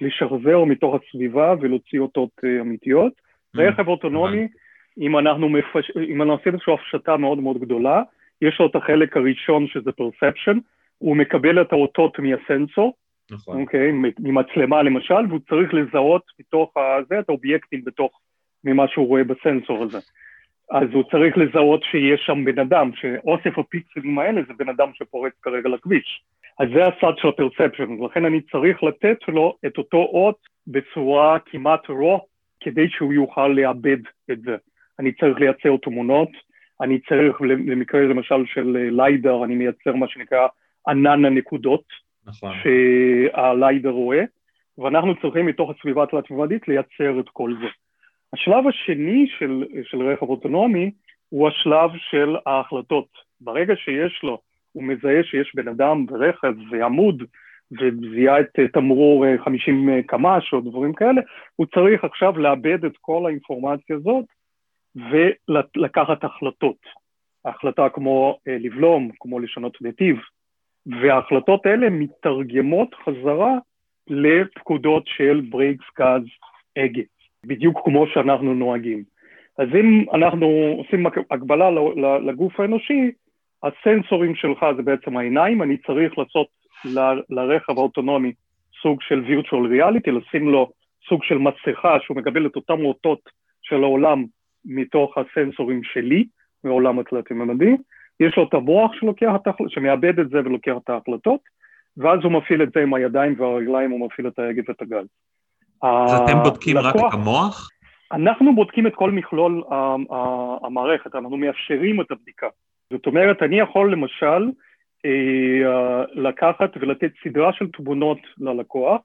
לשחזר 0.00 0.64
מתוך 0.64 0.94
הסביבה 0.94 1.54
ולהוציא 1.60 2.00
אותות 2.00 2.30
אמיתיות. 2.60 3.12
Mm. 3.12 3.60
רכב 3.60 3.88
אוטונומי, 3.88 4.48
אם 4.98 5.18
אנחנו, 5.18 5.48
מפש... 5.48 5.90
אם 5.96 6.22
אנחנו 6.22 6.32
עושים 6.32 6.52
איזושהי 6.52 6.74
הפשטה 6.74 7.16
מאוד 7.16 7.38
מאוד 7.38 7.60
גדולה, 7.60 8.02
יש 8.42 8.60
לו 8.60 8.66
את 8.66 8.76
החלק 8.76 9.16
הראשון 9.16 9.66
שזה 9.66 9.90
perception, 9.90 10.58
הוא 10.98 11.16
מקבל 11.16 11.60
את 11.60 11.72
האותות 11.72 12.18
מהסנסור, 12.18 12.94
נכון. 13.30 13.60
אוקיי, 13.60 13.92
ממצלמה 14.18 14.82
למשל, 14.82 15.26
והוא 15.28 15.40
צריך 15.48 15.74
לזהות 15.74 16.22
מתוך 16.40 16.72
הזה 16.76 17.18
את 17.18 17.28
האובייקטים 17.28 17.84
בתוך, 17.84 18.20
ממה 18.64 18.88
שהוא 18.88 19.06
רואה 19.06 19.24
בסנסור 19.24 19.82
הזה. 19.82 19.98
אז 20.70 20.88
הוא 20.92 21.04
צריך 21.10 21.38
לזהות 21.38 21.82
שיש 21.90 22.20
שם 22.26 22.44
בן 22.44 22.58
אדם, 22.58 22.90
שאוסף 22.94 23.58
הפיקסלים 23.58 24.18
האלה 24.18 24.40
זה 24.48 24.54
בן 24.58 24.68
אדם 24.68 24.90
שפורץ 24.94 25.32
כרגע 25.42 25.68
לכביש. 25.68 26.22
אז 26.58 26.68
זה 26.74 26.86
הצד 26.86 27.12
של 27.16 27.28
הפרספשן, 27.28 27.90
ולכן 27.90 28.24
אני 28.24 28.40
צריך 28.40 28.82
לתת 28.82 29.18
לו 29.28 29.56
את 29.66 29.78
אותו 29.78 29.98
אות 29.98 30.38
בצורה 30.66 31.38
כמעט 31.38 31.88
רוע, 31.88 32.18
כדי 32.60 32.88
שהוא 32.88 33.12
יוכל 33.12 33.48
לאבד 33.48 33.98
את 34.30 34.40
זה. 34.40 34.56
אני 34.98 35.12
צריך 35.12 35.40
לייצר 35.40 35.76
תמונות, 35.82 36.28
אני 36.82 37.00
צריך, 37.00 37.40
למקרה 37.40 38.00
למשל 38.00 38.46
של 38.46 38.76
ליידר, 38.90 39.44
אני 39.44 39.54
מייצר 39.54 39.94
מה 39.94 40.08
שנקרא 40.08 40.46
ענן 40.88 41.24
הנקודות, 41.24 41.84
נכון. 42.26 42.52
שהליידר 42.62 43.90
רואה, 43.90 44.22
ואנחנו 44.78 45.14
צריכים 45.20 45.46
מתוך 45.46 45.70
הסביבה 45.70 46.02
התלת-ממדית 46.02 46.68
לייצר 46.68 47.20
את 47.20 47.28
כל 47.32 47.54
זה. 47.60 47.66
השלב 48.32 48.68
השני 48.68 49.26
של, 49.38 49.64
של 49.82 50.02
רכב 50.02 50.26
אוטונומי 50.26 50.90
הוא 51.28 51.48
השלב 51.48 51.90
של 52.10 52.36
ההחלטות. 52.46 53.08
ברגע 53.40 53.74
שיש 53.76 54.20
לו, 54.22 54.38
הוא 54.72 54.84
מזהה 54.84 55.24
שיש 55.24 55.52
בן 55.54 55.68
אדם 55.68 56.06
ברכב 56.06 56.54
ועמוד 56.70 57.22
וזיהה 57.72 58.40
את 58.40 58.60
תמרור 58.72 59.24
50 59.44 60.02
קמ"ש 60.06 60.52
או 60.52 60.60
דברים 60.60 60.92
כאלה, 60.92 61.20
הוא 61.56 61.66
צריך 61.74 62.04
עכשיו 62.04 62.38
לעבד 62.38 62.84
את 62.84 62.92
כל 63.00 63.26
האינפורמציה 63.26 63.96
הזאת 63.96 64.24
ולקחת 64.96 66.24
החלטות. 66.24 66.76
החלטה 67.44 67.88
כמו 67.88 68.38
אה, 68.48 68.56
לבלום, 68.60 69.10
כמו 69.20 69.38
לשנות 69.38 69.82
נתיב, 69.82 70.16
וההחלטות 70.86 71.66
האלה 71.66 71.90
מתרגמות 71.90 72.94
חזרה 72.94 73.54
לפקודות 74.06 75.02
של 75.06 75.42
brakes, 75.50 75.84
גז, 75.98 76.22
הגה. 76.78 77.04
בדיוק 77.46 77.80
כמו 77.84 78.06
שאנחנו 78.06 78.54
נוהגים. 78.54 79.04
אז 79.58 79.68
אם 79.80 80.04
אנחנו 80.14 80.46
עושים 80.78 81.06
הקבלה 81.06 81.70
לגוף 82.20 82.60
האנושי, 82.60 83.10
הסנסורים 83.62 84.34
שלך 84.34 84.66
זה 84.76 84.82
בעצם 84.82 85.16
העיניים, 85.16 85.62
אני 85.62 85.76
צריך 85.76 86.18
לעשות 86.18 86.46
ל- 86.84 87.22
לרכב 87.30 87.78
האוטונומי 87.78 88.32
סוג 88.82 89.02
של 89.02 89.24
virtual 89.24 89.66
reality, 89.72 90.10
לשים 90.10 90.48
לו 90.48 90.70
סוג 91.08 91.24
של 91.24 91.38
מסכה 91.38 91.96
שהוא 92.00 92.16
מקבל 92.16 92.46
את 92.46 92.56
אותם 92.56 92.84
אותות 92.84 93.20
של 93.62 93.82
העולם 93.82 94.24
מתוך 94.64 95.18
הסנסורים 95.18 95.80
שלי, 95.84 96.24
מעולם 96.64 96.98
התלת-ממדי, 96.98 97.76
יש 98.20 98.36
לו 98.36 98.48
את 98.48 98.54
המוח 98.54 98.92
שלוקח 98.94 99.32
את 99.34 99.46
ההחלטות, 99.46 99.70
שמאבד 99.70 100.18
את 100.18 100.30
זה 100.30 100.38
ולוקח 100.38 100.72
את 100.84 100.90
ההחלטות, 100.90 101.40
ואז 101.96 102.18
הוא 102.22 102.32
מפעיל 102.32 102.62
את 102.62 102.68
זה 102.74 102.82
עם 102.82 102.94
הידיים 102.94 103.40
והרגליים, 103.40 103.90
הוא 103.90 104.06
מפעיל 104.06 104.28
את 104.28 104.38
ההגה 104.38 104.62
ואת 104.68 104.82
הגז. 104.82 105.06
אז 105.82 106.20
אתם 106.20 106.42
בודקים 106.42 106.78
רק 106.78 106.96
את 106.96 107.12
המוח? 107.12 107.68
אנחנו 108.12 108.54
בודקים 108.54 108.86
את 108.86 108.94
כל 108.94 109.10
מכלול 109.10 109.62
המערכת, 110.62 111.14
אנחנו 111.14 111.36
מאפשרים 111.36 112.00
את 112.00 112.10
הבדיקה. 112.10 112.46
זאת 112.92 113.06
אומרת, 113.06 113.42
אני 113.42 113.58
יכול 113.58 113.92
למשל 113.92 114.50
אה, 115.06 116.04
לקחת 116.12 116.70
ולתת 116.80 117.10
סדרה 117.24 117.52
של 117.52 117.70
תמונות 117.70 118.18
ללקוח, 118.38 119.00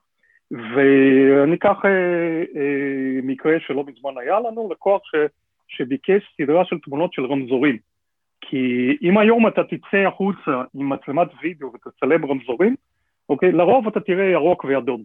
ואני 0.50 1.54
אקח 1.54 1.84
אה, 1.84 1.90
אה, 2.60 3.20
מקרה 3.22 3.56
שלא 3.66 3.84
מזמן 3.86 4.10
היה 4.20 4.40
לנו, 4.40 4.68
לקוח 4.72 5.00
ש, 5.04 5.14
שביקש 5.68 6.22
סדרה 6.36 6.64
של 6.64 6.78
תמונות 6.78 7.12
של 7.12 7.24
רמזורים. 7.24 7.76
כי 8.40 8.96
אם 9.02 9.18
היום 9.18 9.46
אתה 9.46 9.64
תצא 9.64 9.96
החוצה 9.96 10.62
עם 10.74 10.88
מצלמת 10.88 11.28
וידאו 11.42 11.72
ותצלם 11.74 12.24
רמזורים, 12.24 12.74
אוקיי, 13.28 13.52
לרוב 13.52 13.86
אתה 13.86 14.00
תראה 14.00 14.24
ירוק 14.24 14.64
ואדום. 14.64 15.02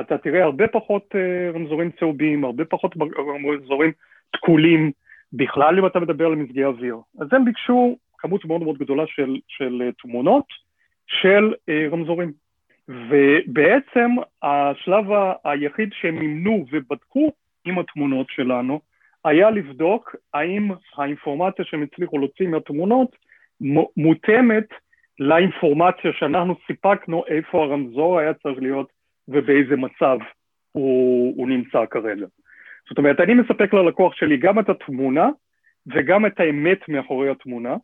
אתה 0.00 0.18
תראה 0.18 0.44
הרבה 0.44 0.68
פחות 0.68 1.14
אה, 1.14 1.50
רמזורים 1.54 1.90
צהובים, 1.98 2.44
הרבה 2.44 2.64
פחות 2.64 2.94
רמזורים 3.18 3.92
תקולים, 4.32 4.92
בכלל 5.32 5.78
אם 5.78 5.86
אתה 5.86 6.00
מדבר 6.00 6.26
על 6.26 6.34
מזגי 6.34 6.64
אוויר. 6.64 6.96
אז 7.20 7.28
הם 7.32 7.44
ביקשו 7.44 7.96
כמות 8.18 8.44
מאוד 8.44 8.62
מאוד 8.62 8.78
גדולה 8.78 9.04
של, 9.06 9.36
של 9.48 9.82
אה, 9.84 9.92
תמונות 10.02 10.44
של 11.06 11.54
אה, 11.68 11.86
רמזורים. 11.90 12.32
ובעצם 12.88 14.10
השלב 14.42 15.04
היחיד 15.44 15.88
שהם 15.92 16.18
מימנו 16.18 16.66
ובדקו 16.70 17.32
עם 17.64 17.78
התמונות 17.78 18.26
שלנו 18.30 18.80
היה 19.24 19.50
לבדוק 19.50 20.16
האם 20.34 20.70
האינפורמציה 20.96 21.64
שהם 21.64 21.82
הצליחו 21.82 22.18
להוציא 22.18 22.48
מהתמונות 22.48 23.16
מותאמת 23.96 24.66
לאינפורמציה 25.18 26.10
שאנחנו 26.18 26.54
סיפקנו 26.66 27.24
איפה 27.26 27.64
הרמזור 27.64 28.18
היה 28.18 28.34
צריך 28.34 28.58
להיות 28.62 28.88
ובאיזה 29.28 29.76
מצב 29.76 30.18
הוא, 30.72 31.34
הוא 31.36 31.48
נמצא 31.48 31.86
כרגע. 31.90 32.26
זאת 32.88 32.98
אומרת, 32.98 33.20
אני 33.20 33.34
מספק 33.34 33.74
ללקוח 33.74 34.14
שלי 34.14 34.36
גם 34.36 34.58
את 34.58 34.68
התמונה 34.68 35.28
וגם 35.86 36.26
את 36.26 36.40
האמת 36.40 36.88
מאחורי 36.88 37.30
התמונה, 37.30 37.76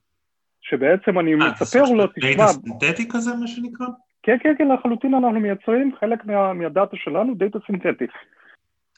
שבעצם 0.61 1.18
אני 1.18 1.35
אה, 1.35 1.42
אה, 1.42 1.51
מספר 1.53 1.83
לו, 1.83 2.07
תשמע... 2.07 2.31
דאטה 2.31 2.53
סינתטי 2.53 3.09
כזה, 3.09 3.31
מה 3.40 3.46
שנקרא? 3.46 3.87
כן, 4.22 4.37
כן, 4.42 4.55
כן, 4.59 4.68
לחלוטין 4.68 5.14
אנחנו 5.14 5.40
מייצרים 5.40 5.92
חלק 6.01 6.24
מה, 6.24 6.53
מהדאטה 6.53 6.96
שלנו, 6.96 7.35
דאטה 7.35 7.59
סינתטי. 7.66 8.05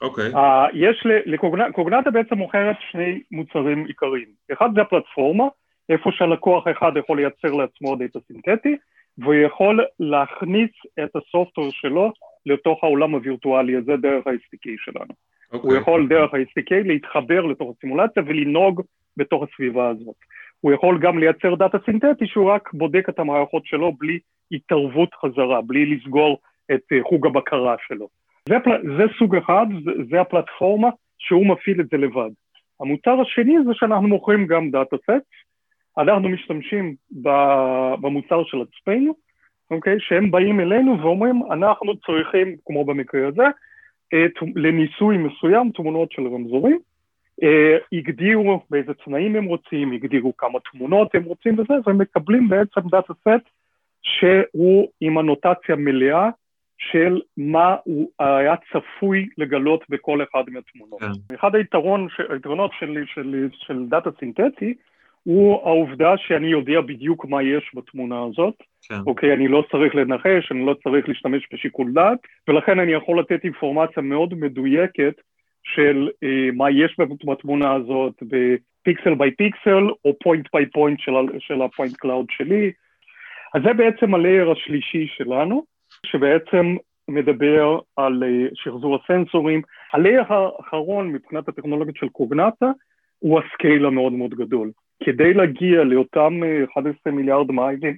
אוקיי. 0.01 0.33
Okay. 0.33 0.37
אה, 0.37 0.71
יש 0.75 1.07
לקוגנטה 1.27 2.11
בעצם 2.11 2.35
מוכרת 2.35 2.77
שני 2.91 3.21
מוצרים 3.31 3.85
עיקריים. 3.85 4.29
אחד 4.53 4.69
זה 4.75 4.81
הפלטפורמה, 4.81 5.45
איפה 5.89 6.11
שהלקוח 6.13 6.65
אחד 6.69 6.93
יכול 6.97 7.17
לייצר 7.17 7.53
לעצמו 7.53 7.97
דאטה 7.97 8.19
סינתטי, 8.27 8.77
והוא 9.19 9.35
יכול 9.35 9.85
להכניס 10.01 10.71
את 11.05 11.17
הסופטור 11.17 11.71
שלו 11.71 12.13
לתוך 12.47 12.85
העולם 12.85 13.15
הווירטואלי 13.15 13.77
הזה 13.77 13.97
דרך 13.97 14.27
ה-SDK 14.27 14.69
שלנו. 14.85 15.05
Okay. 15.05 15.57
הוא 15.57 15.63
אוקיי. 15.63 15.79
יכול 15.79 16.09
דרך 16.09 16.35
ה-SDK 16.35 16.75
להתחבר 16.85 17.41
לתוך 17.41 17.75
הסימולציה 17.77 18.23
ולנהוג 18.27 18.83
בתוך 19.17 19.43
הסביבה 19.43 19.89
הזאת. 19.89 20.17
הוא 20.61 20.73
יכול 20.73 20.99
גם 21.03 21.19
לייצר 21.19 21.55
דאטה 21.55 21.79
סינתטי 21.85 22.27
שהוא 22.27 22.51
רק 22.51 22.71
בודק 22.73 23.09
את 23.09 23.19
המערכות 23.19 23.67
שלו 23.67 23.93
בלי 23.93 24.19
התערבות 24.53 25.15
חזרה, 25.15 25.61
בלי 25.63 25.87
לסגור 25.87 26.39
את 26.73 26.81
אה, 26.93 26.99
חוג 27.09 27.27
הבקרה 27.27 27.77
שלו. 27.89 28.09
זה, 28.49 28.57
זה 28.99 29.05
סוג 29.19 29.37
אחד, 29.37 29.67
זה, 29.85 29.91
זה 30.11 30.21
הפלטפורמה 30.21 30.89
שהוא 31.19 31.47
מפעיל 31.47 31.81
את 31.81 31.87
זה 31.91 31.97
לבד. 31.97 32.31
המוצר 32.81 33.21
השני 33.21 33.55
זה 33.67 33.71
שאנחנו 33.75 34.09
מוכרים 34.09 34.47
גם 34.47 34.71
data 34.71 34.97
set, 34.97 35.27
אנחנו 35.99 36.29
משתמשים 36.29 36.95
במוצר 38.01 38.45
של 38.45 38.59
עצמנו, 38.63 39.15
אוקיי? 39.71 39.97
שהם 39.99 40.31
באים 40.31 40.61
אלינו 40.61 41.01
ואומרים, 41.01 41.43
אנחנו 41.53 41.97
צריכים, 41.97 42.57
כמו 42.67 42.85
במקרה 42.85 43.29
הזה, 43.29 43.45
את, 44.09 44.33
לניסוי 44.57 45.17
מסוים 45.17 45.71
תמונות 45.75 46.13
של 46.13 46.23
רמזורים, 46.23 46.79
אה, 47.43 47.77
הגדירו 47.93 48.61
באיזה 48.71 48.95
תנאים 48.95 49.37
הם 49.37 49.45
רוצים, 49.45 49.93
הגדירו 49.93 50.37
כמה 50.37 50.59
תמונות 50.73 51.15
הם 51.15 51.23
רוצים 51.25 51.59
וזה, 51.59 51.75
והם 51.87 51.99
מקבלים 51.99 52.49
בעצם 52.49 52.81
data 52.91 53.13
set 53.15 53.49
שהוא 54.03 54.89
עם 55.01 55.19
אנוטציה 55.19 55.77
מלאה 55.77 56.29
של 56.93 57.21
מה 57.37 57.77
הוא 57.85 58.11
היה 58.19 58.55
צפוי 58.73 59.29
לגלות 59.39 59.85
בכל 59.89 60.23
אחד 60.23 60.45
מהתמונות. 60.49 61.01
כן. 61.01 61.35
אחד 61.35 61.55
היתרון, 61.55 62.09
היתרונות 62.29 62.71
של, 62.79 63.05
של, 63.15 63.49
של 63.53 63.87
דאטה 63.89 64.11
סינתטי 64.21 64.75
הוא 65.23 65.61
העובדה 65.69 66.15
שאני 66.17 66.47
יודע 66.47 66.81
בדיוק 66.81 67.25
מה 67.25 67.43
יש 67.43 67.71
בתמונה 67.75 68.23
הזאת. 68.23 68.55
כן. 68.89 68.95
אוקיי, 69.07 69.33
אני 69.33 69.49
לא 69.49 69.65
צריך 69.71 69.95
לנחש, 69.95 70.53
אני 70.53 70.67
לא 70.67 70.75
צריך 70.83 71.09
להשתמש 71.09 71.49
בשיקול 71.53 71.93
דעת, 71.93 72.19
ולכן 72.49 72.79
אני 72.79 72.93
יכול 72.93 73.21
לתת 73.21 73.45
אינפורמציה 73.45 74.03
מאוד 74.03 74.35
מדויקת 74.35 75.15
של 75.63 76.09
אה, 76.23 76.49
מה 76.55 76.71
יש 76.71 76.97
בתמונה 77.25 77.73
הזאת 77.73 78.15
ב 78.23 78.38
pixel 78.38 79.15
by 79.15 79.31
pixel 79.31 79.89
או 80.05 80.17
point 80.23 80.47
by 80.53 80.67
point 80.67 81.01
של 81.39 81.63
ה 81.63 81.68
point 81.68 81.97
cloud 81.97 82.27
שלי. 82.31 82.73
אז 83.55 83.63
זה 83.63 83.73
בעצם 83.73 84.15
ה 84.15 84.21
layer 84.21 84.51
השלישי 84.51 85.07
שלנו, 85.17 85.65
שבעצם 86.07 86.77
מדבר 87.09 87.79
על 87.97 88.23
אה, 88.23 88.49
שחזור 88.55 88.99
הסנסורים. 88.99 89.63
ה 89.93 89.98
layer 89.98 90.23
האחרון 90.29 91.09
מבחינת 91.09 91.49
הטכנולוגיות 91.49 91.97
של 91.97 92.09
קוגנטה 92.09 92.71
הוא 93.19 93.41
הסקייל 93.41 93.87
המאוד 93.87 94.13
מאוד 94.13 94.35
גדול. 94.35 94.71
כדי 95.05 95.35
להגיע 95.35 95.85
לאותם 95.85 96.41
11 96.73 96.93
אה, 97.07 97.13
מיליארד 97.13 97.51
מיילים, 97.53 97.97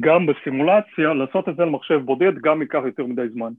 גם 0.00 0.26
בסימולציה, 0.26 1.14
לעשות 1.14 1.48
את 1.48 1.56
זה 1.56 1.62
על 1.62 1.70
מחשב 1.70 2.00
בודד 2.04 2.38
גם 2.42 2.62
ייקח 2.62 2.82
יותר 2.84 3.06
מדי 3.06 3.28
זמן. 3.28 3.52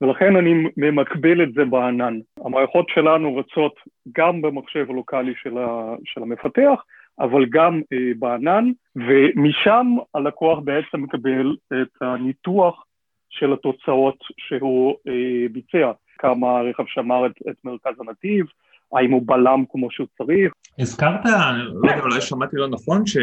ולכן 0.00 0.36
אני 0.36 0.54
ממקבל 0.76 1.42
את 1.42 1.52
זה 1.52 1.64
בענן. 1.64 2.18
המערכות 2.44 2.88
שלנו 2.88 3.36
רצות 3.36 3.74
גם 4.16 4.42
במחשב 4.42 4.86
הלוקאלי 4.90 5.32
של, 5.42 5.58
ה, 5.58 5.94
של 6.04 6.22
המפתח, 6.22 6.84
אבל 7.20 7.46
גם 7.50 7.80
אה, 7.92 8.12
בענן, 8.18 8.70
ומשם 8.96 9.86
הלקוח 10.14 10.58
בעצם 10.58 11.02
מקבל 11.02 11.56
את 11.72 12.02
הניתוח 12.02 12.84
של 13.30 13.52
התוצאות 13.52 14.18
שהוא 14.38 14.94
אה, 15.08 15.48
ביצע. 15.52 15.92
כמה 16.18 16.58
הרכב 16.58 16.84
שמר 16.86 17.26
את, 17.26 17.32
את 17.50 17.56
מרכז 17.64 17.92
הנתיב, 18.00 18.46
האם 18.92 19.10
הוא 19.10 19.22
בלם 19.26 19.64
כמו 19.70 19.90
שהוא 19.90 20.06
צריך. 20.18 20.52
הזכרת, 20.78 21.24
לא 21.24 21.90
יודע, 21.90 22.02
אולי 22.02 22.20
שמעתי 22.20 22.56
לא 22.56 22.68
נכון, 22.68 23.06
ש, 23.06 23.16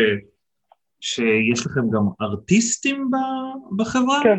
שיש 1.01 1.65
לכם 1.65 1.89
גם 1.89 2.03
ארטיסטים 2.21 3.11
בחברה? 3.77 4.19
כן. 4.23 4.37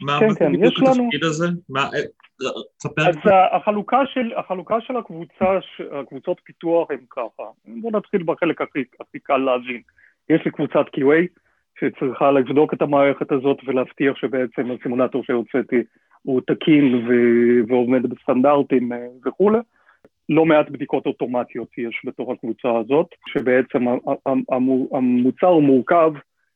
מה 0.00 0.20
כן, 0.20 0.34
כן, 0.34 0.52
בדיוק 0.52 0.74
התפקיד 0.78 1.24
הזה? 1.24 1.46
מה, 1.68 1.80
אה, 1.80 2.00
תספר. 2.76 3.08
אז 3.08 3.16
החלוקה 3.52 4.00
של, 4.06 4.32
החלוקה 4.36 4.80
של 4.80 4.96
הקבוצה, 4.96 5.58
הקבוצות 6.00 6.40
פיתוח 6.44 6.90
הם 6.90 7.04
ככה. 7.10 7.42
בואו 7.66 7.98
נתחיל 7.98 8.22
בחלק 8.22 8.60
הכי, 8.60 8.84
הכי 9.00 9.18
קל 9.18 9.36
להבין. 9.36 9.82
יש 10.28 10.40
לי 10.44 10.50
קבוצת 10.50 10.86
QA 10.96 11.26
שצריכה 11.80 12.30
לבדוק 12.30 12.74
את 12.74 12.82
המערכת 12.82 13.32
הזאת 13.32 13.58
ולהבטיח 13.66 14.16
שבעצם 14.16 14.70
הסימולטור 14.70 15.24
שהוצאתי 15.24 15.82
הוא 16.22 16.40
תקין 16.46 17.08
ועומד 17.68 18.06
בסטנדרטים 18.06 18.92
אה, 18.92 19.06
וכולי. 19.26 19.58
לא 20.28 20.44
מעט 20.44 20.70
בדיקות 20.70 21.06
אוטומטיות 21.06 21.78
יש 21.78 22.02
בתוך 22.04 22.30
הקבוצה 22.30 22.78
הזאת, 22.78 23.06
שבעצם 23.28 23.84
המוצר 24.92 25.58
מורכב, 25.58 26.12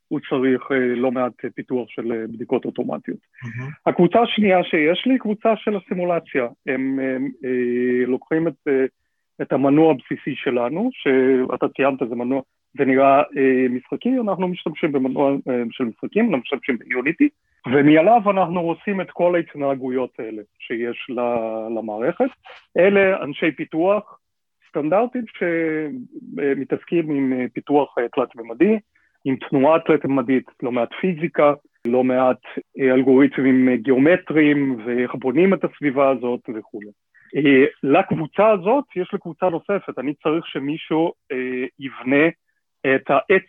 הוא 0.08 0.20
צריך 0.30 0.62
אה, 0.72 0.94
לא 0.94 1.12
מעט 1.12 1.32
פיתוח 1.54 1.88
של 1.90 2.12
אה, 2.12 2.26
בדיקות 2.26 2.64
אוטומטיות. 2.64 3.18
Mm-hmm. 3.18 3.72
הקבוצה 3.86 4.20
השנייה 4.20 4.64
שיש 4.64 5.06
לי 5.06 5.12
היא 5.12 5.20
קבוצה 5.20 5.56
של 5.56 5.76
הסימולציה. 5.76 6.44
הם, 6.66 6.98
הם, 6.98 6.98
הם 6.98 7.30
לוקחים 8.06 8.48
את, 8.48 8.68
את 9.42 9.52
המנוע 9.52 9.90
הבסיסי 9.90 10.34
שלנו, 10.34 10.90
שאתה 10.92 11.66
ציינת, 11.76 11.98
זה 12.08 12.14
מנוע, 12.14 12.40
זה 12.78 12.84
נראה 12.84 13.22
משחקי, 13.70 14.18
אנחנו 14.18 14.48
משתמשים 14.48 14.92
במנוע 14.92 15.36
של 15.70 15.84
משחקים, 15.84 16.24
אנחנו 16.24 16.38
משתמשים 16.38 16.78
ביוניטי, 16.78 17.28
ומעליו 17.66 18.20
אנחנו 18.30 18.60
עושים 18.60 19.00
את 19.00 19.10
כל 19.10 19.34
ההתנהגויות 19.34 20.10
האלה 20.18 20.42
שיש 20.58 21.10
למערכת. 21.76 22.30
אלה 22.78 23.24
אנשי 23.24 23.50
פיתוח 23.50 24.18
סטנדרטיים 24.68 25.24
שמתעסקים 25.38 27.10
עם 27.10 27.48
פיתוח 27.52 27.94
תלת-ממדי, 28.14 28.78
עם 29.24 29.36
תנועה 29.36 29.80
תלת-ממדית, 29.80 30.44
לא 30.62 30.72
מעט 30.72 30.88
פיזיקה, 31.00 31.52
לא 31.86 32.04
מעט 32.04 32.40
אה, 32.80 32.94
אלגוריתמים 32.94 33.76
גיאומטריים 33.76 34.76
ואיך 34.86 35.14
בונים 35.14 35.54
את 35.54 35.64
הסביבה 35.64 36.10
הזאת 36.10 36.40
וכולי. 36.54 36.90
אה, 37.36 37.64
לקבוצה 37.82 38.50
הזאת 38.50 38.84
יש 38.96 39.12
לי 39.12 39.18
קבוצה 39.18 39.48
נוספת, 39.48 39.98
אני 39.98 40.14
צריך 40.14 40.46
שמישהו 40.46 41.12
אה, 41.32 41.64
יבנה 41.78 42.26
את 42.94 43.10
העץ, 43.10 43.46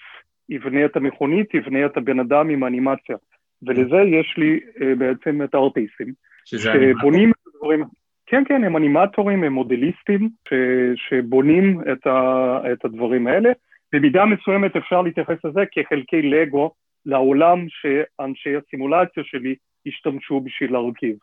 יבנה 0.50 0.86
את 0.86 0.96
המכונית, 0.96 1.54
יבנה 1.54 1.86
את 1.86 1.98
הבן 1.98 2.20
אדם 2.20 2.50
עם 2.50 2.64
האנימציה. 2.64 3.16
ולזה 3.64 4.02
יש 4.02 4.36
לי 4.38 4.60
אה, 4.82 4.96
בעצם 4.96 5.44
את 5.44 5.56
הארטיסטים. 5.56 6.14
שזה 6.46 6.72
שבונים 6.72 7.32
את 7.32 7.56
הדברים, 7.56 7.84
כן, 8.26 8.44
כן, 8.48 8.64
הם 8.64 8.78
אנימטורים, 8.78 9.44
הם 9.44 9.54
מודליסטים, 9.54 10.30
ש, 10.50 10.54
שבונים 10.96 11.82
את, 11.92 12.08
ה, 12.08 12.60
את 12.74 12.86
הדברים 12.86 13.28
האלה. 13.28 13.50
במידה 13.94 14.26
מסוימת 14.26 14.76
אפשר 14.76 15.02
להתייחס 15.02 15.38
לזה 15.46 15.62
כחלקי 15.72 16.22
לגו 16.22 16.72
לעולם 17.06 17.66
שאנשי 17.70 18.56
הסימולציה 18.56 19.24
שלי 19.24 19.56
השתמשו 19.88 20.40
בשביל 20.40 20.72
להרכיב. 20.72 21.16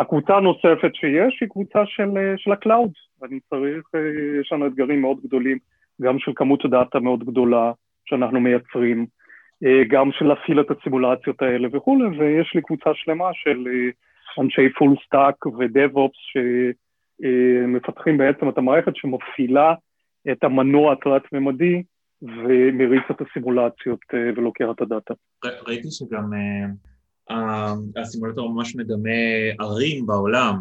הקבוצה 0.00 0.36
הנוספת 0.36 0.94
שיש 0.94 1.38
היא 1.40 1.48
קבוצה 1.48 1.86
של, 1.86 2.16
אה, 2.16 2.34
של 2.36 2.52
ה 2.52 2.57
cloud, 2.57 2.90
ואני 3.20 3.40
צריך, 3.50 3.84
אה, 3.94 4.00
יש 4.40 4.52
לנו 4.52 4.66
אתגרים 4.66 5.00
מאוד 5.00 5.20
גדולים, 5.24 5.58
גם 6.02 6.18
של 6.18 6.32
כמות 6.36 6.66
דאטה 6.70 7.00
מאוד 7.00 7.24
גדולה 7.24 7.72
שאנחנו 8.04 8.40
מייצרים, 8.40 9.06
אה, 9.64 9.84
גם 9.88 10.10
של 10.12 10.24
להפעיל 10.24 10.60
את 10.60 10.66
הסימולציות 10.70 11.42
האלה 11.42 11.68
וכולי, 11.72 12.18
ויש 12.18 12.52
לי 12.54 12.62
קבוצה 12.62 12.90
שלמה 12.94 13.28
של 13.32 13.64
אה, 13.68 13.90
אנשי 14.42 14.68
full 14.78 14.94
stack 15.06 15.46
ו 15.46 15.56
DevOps 15.56 16.18
שמפתחים 16.32 18.18
בעצם 18.18 18.48
את 18.48 18.58
המערכת 18.58 18.96
שמפעילה 18.96 19.74
את 20.32 20.44
המנוע 20.44 20.92
התלת-ממדי 20.92 21.82
ומריץ 22.22 23.02
את 23.10 23.16
הסימולציות 23.20 24.00
אה, 24.14 24.30
ולוקח 24.36 24.66
את 24.76 24.80
הדאטה. 24.80 25.14
ראיתי 25.66 25.88
שגם 25.90 26.30
הסימולטור 27.96 28.54
ממש 28.54 28.76
מדמה 28.76 29.10
ערים 29.58 30.06
בעולם, 30.06 30.54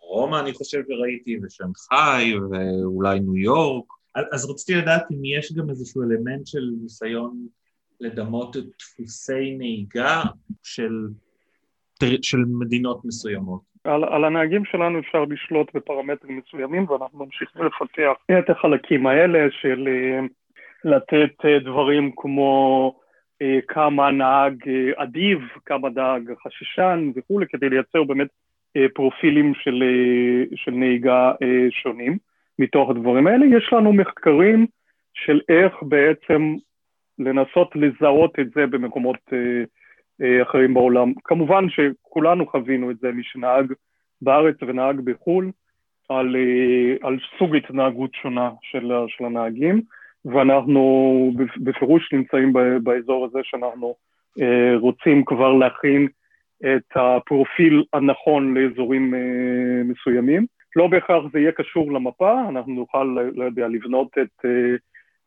רומא 0.00 0.40
אני 0.40 0.52
חושב 0.52 0.82
וראיתי, 0.88 1.38
ושנגחאי, 1.42 2.34
ואולי 2.38 3.20
ניו 3.20 3.36
יורק. 3.36 3.84
אז 4.14 4.50
רציתי 4.50 4.74
לדעת 4.80 5.02
אם 5.10 5.24
יש 5.24 5.52
גם 5.52 5.70
איזשהו 5.70 6.02
אלמנט 6.02 6.46
של 6.46 6.70
ניסיון 6.82 7.46
לדמות 8.00 8.56
את 8.56 8.62
דפוסי 8.78 9.56
נהיגה 9.58 10.22
של, 10.62 10.92
של 12.22 12.38
מדינות 12.38 13.04
מסוימות. 13.04 13.74
על, 13.84 14.04
על 14.04 14.24
הנהגים 14.24 14.64
שלנו 14.64 14.98
אפשר 14.98 15.24
לשלוט 15.24 15.76
בפרמטרים 15.76 16.38
מסוימים 16.46 16.90
ואנחנו 16.90 17.24
ממשיכים 17.24 17.62
לפתח 17.62 18.12
את 18.38 18.50
החלקים 18.50 19.06
האלה 19.06 19.38
של 19.50 19.88
אה, 19.88 20.20
לתת 20.84 21.44
אה, 21.44 21.58
דברים 21.58 22.10
כמו 22.16 22.94
אה, 23.42 23.58
כמה 23.68 24.10
נהג 24.10 24.64
אדיב, 24.96 25.38
כמה 25.66 25.88
נהג 25.88 26.32
חששן 26.46 27.10
וכולי, 27.16 27.46
כדי 27.48 27.68
לייצר 27.68 28.04
באמת 28.04 28.28
פרופילים 28.94 29.52
של, 29.54 29.82
של 30.54 30.70
נהיגה 30.70 31.32
שונים 31.70 32.18
מתוך 32.58 32.90
הדברים 32.90 33.26
האלה. 33.26 33.46
יש 33.46 33.72
לנו 33.72 33.92
מחקרים 33.92 34.66
של 35.14 35.40
איך 35.48 35.72
בעצם 35.82 36.54
לנסות 37.18 37.76
לזהות 37.76 38.38
את 38.40 38.46
זה 38.54 38.66
במקומות 38.66 39.18
אה, 39.32 39.64
אה, 40.22 40.42
אחרים 40.42 40.74
בעולם. 40.74 41.12
כמובן 41.24 41.64
שכולנו 41.68 42.46
חווינו 42.46 42.90
את 42.90 42.98
זה, 42.98 43.12
מי 43.12 43.22
שנהג 43.24 43.72
בארץ 44.22 44.56
ונהג 44.62 45.00
בחו"ל, 45.00 45.50
על, 46.08 46.36
אה, 46.36 47.08
על 47.08 47.18
סוג 47.38 47.56
התנהגות 47.56 48.10
שונה 48.14 48.50
של, 48.62 48.92
של 49.08 49.24
הנהגים, 49.24 49.82
ואנחנו 50.24 51.32
בפירוש 51.56 52.12
נמצאים 52.12 52.52
באזור 52.82 53.24
הזה 53.24 53.38
שאנחנו 53.42 53.94
אה, 54.40 54.76
רוצים 54.76 55.24
כבר 55.24 55.52
להכין 55.52 56.08
את 56.60 56.96
הפרופיל 56.96 57.84
הנכון 57.92 58.54
לאזורים 58.54 59.14
אה, 59.14 59.82
מסוימים. 59.84 60.46
לא 60.76 60.86
בהכרח 60.86 61.22
זה 61.32 61.38
יהיה 61.38 61.52
קשור 61.52 61.92
למפה, 61.92 62.48
אנחנו 62.48 62.72
נוכל, 62.72 63.16
לא 63.34 63.44
יודע, 63.44 63.68
לבנות 63.68 64.08
את... 64.22 64.44
אה, 64.44 64.76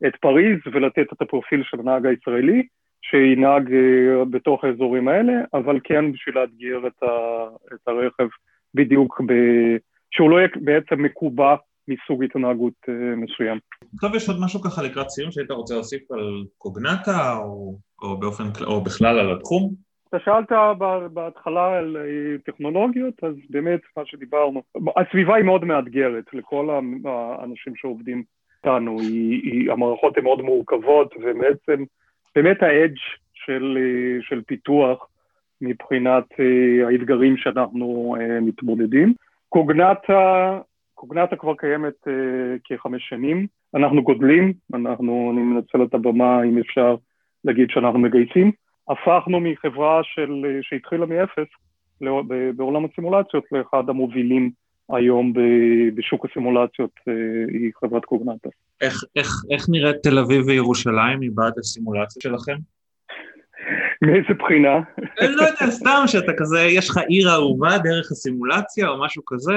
את 0.08 0.16
פריז 0.22 0.60
ולתת 0.74 1.14
את 1.14 1.22
הפרופיל 1.22 1.64
של 1.64 1.80
הנהג 1.80 2.06
הישראלי, 2.06 2.68
שינהג 3.02 3.74
אה, 3.74 4.26
בתוך 4.26 4.64
האזורים 4.64 5.08
האלה, 5.08 5.34
אבל 5.54 5.80
כן 5.84 6.12
בשביל 6.12 6.36
לאתגר 6.36 6.88
את, 6.88 7.04
את 7.74 7.88
הרכב 7.88 8.28
בדיוק, 8.74 9.22
ב, 9.28 9.34
שהוא 10.12 10.30
לא 10.30 10.38
יהיה 10.38 10.48
בעצם 10.62 11.04
מקובע 11.04 11.56
מסוג 11.88 12.24
התנהגות 12.24 12.74
אה, 12.90 13.16
מסוים. 13.16 13.60
טוב, 14.02 14.16
יש 14.16 14.30
עוד 14.30 14.38
משהו 14.42 14.62
ככה 14.62 14.84
לקראת 14.84 15.10
סיום 15.10 15.32
שהיית 15.32 15.52
רוצה 15.52 15.74
להוסיף 15.74 16.12
על 16.12 16.44
קוגנטה 16.58 17.38
או... 17.38 17.78
או 18.02 18.20
באופן, 18.20 18.44
או 18.66 18.84
בכלל 18.84 19.20
על 19.20 19.34
התחום? 19.34 19.87
אתה 20.10 20.20
שאלת 20.20 20.52
בהתחלה 21.14 21.78
על 21.78 21.98
אה, 21.98 22.38
טכנולוגיות, 22.46 23.24
אז 23.24 23.36
באמת 23.50 23.80
מה 23.98 24.06
שדיברנו, 24.06 24.62
הסביבה 24.98 25.36
היא 25.36 25.46
מאוד 25.46 25.66
מאתגרת 25.66 26.24
לכל 26.34 26.80
האנשים 27.06 27.76
שעובדים 27.76 28.24
איתנו, 28.58 28.98
המערכות 29.72 30.18
הן 30.18 30.24
מאוד 30.24 30.42
מורכבות 30.42 31.14
ובעצם 31.18 31.84
באמת 32.36 32.64
האדג' 32.64 32.98
של, 33.34 33.78
אה, 33.82 34.22
של 34.22 34.42
פיתוח 34.48 35.08
מבחינת 35.62 36.26
אה, 36.40 36.88
האתגרים 36.88 37.38
שאנחנו 37.38 38.16
מתמודדים. 38.42 39.14
קוגנטה, 39.50 40.60
קוגנטה 40.94 41.36
כבר 41.36 41.56
קיימת 41.56 42.08
כחמש 42.64 43.10
שנים, 43.10 43.48
אנחנו 43.76 44.04
גודלים, 44.04 44.54
אנחנו, 44.74 45.32
אני 45.34 45.42
מנצל 45.42 45.84
את 45.84 45.94
הבמה 45.94 46.44
אם 46.44 46.58
אפשר 46.58 46.96
להגיד 47.44 47.70
שאנחנו 47.70 48.00
מגייסים. 48.00 48.52
הפכנו 48.90 49.40
מחברה 49.40 50.02
של, 50.04 50.60
שהתחילה 50.62 51.06
מאפס 51.06 51.48
בעולם 52.56 52.86
הסימולציות 52.86 53.44
לאחד 53.52 53.90
המובילים 53.90 54.52
היום 54.90 55.34
בשוק 55.96 56.26
הסימולציות, 56.26 56.92
אה, 57.08 57.14
היא 57.54 57.72
חברת 57.80 58.06
קוגנטה. 58.06 58.50
איך, 58.82 59.04
איך, 59.16 59.28
איך 59.52 59.66
נראית 59.70 59.96
תל 60.04 60.20
אביב 60.20 60.46
וירושלים 60.48 61.20
מבעד 61.20 61.54
הסימולציה 61.60 62.22
שלכם? 62.22 62.56
מאיזה 64.02 64.34
בחינה? 64.40 64.78
אני 65.22 65.36
לא 65.36 65.42
יודע, 65.42 65.72
סתם 65.72 66.04
שאתה 66.06 66.32
כזה, 66.38 66.60
יש 66.62 66.90
לך 66.90 66.98
עיר 66.98 67.30
אהובה 67.30 67.78
דרך 67.78 68.12
הסימולציה 68.12 68.90
או 68.90 69.06
משהו 69.06 69.24
כזה? 69.26 69.54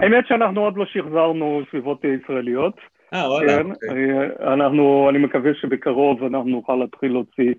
האמת 0.00 0.26
שאנחנו 0.26 0.60
עוד 0.60 0.76
לא 0.76 0.86
שחזרנו 0.86 1.62
סביבות 1.70 2.04
ישראליות. 2.04 2.74
אה, 3.14 3.30
וואלה. 3.30 3.56
כן, 3.56 3.70
אוקיי. 3.70 4.10
אה, 4.10 4.54
אנחנו, 4.54 5.06
אני 5.10 5.18
מקווה 5.18 5.50
שבקרוב 5.60 6.22
אנחנו 6.22 6.50
נוכל 6.50 6.74
להתחיל 6.74 7.12
להוציא 7.12 7.54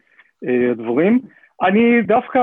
אה, 0.45 0.73
דברים. 0.73 1.19
אני 1.61 2.01
דווקא, 2.01 2.39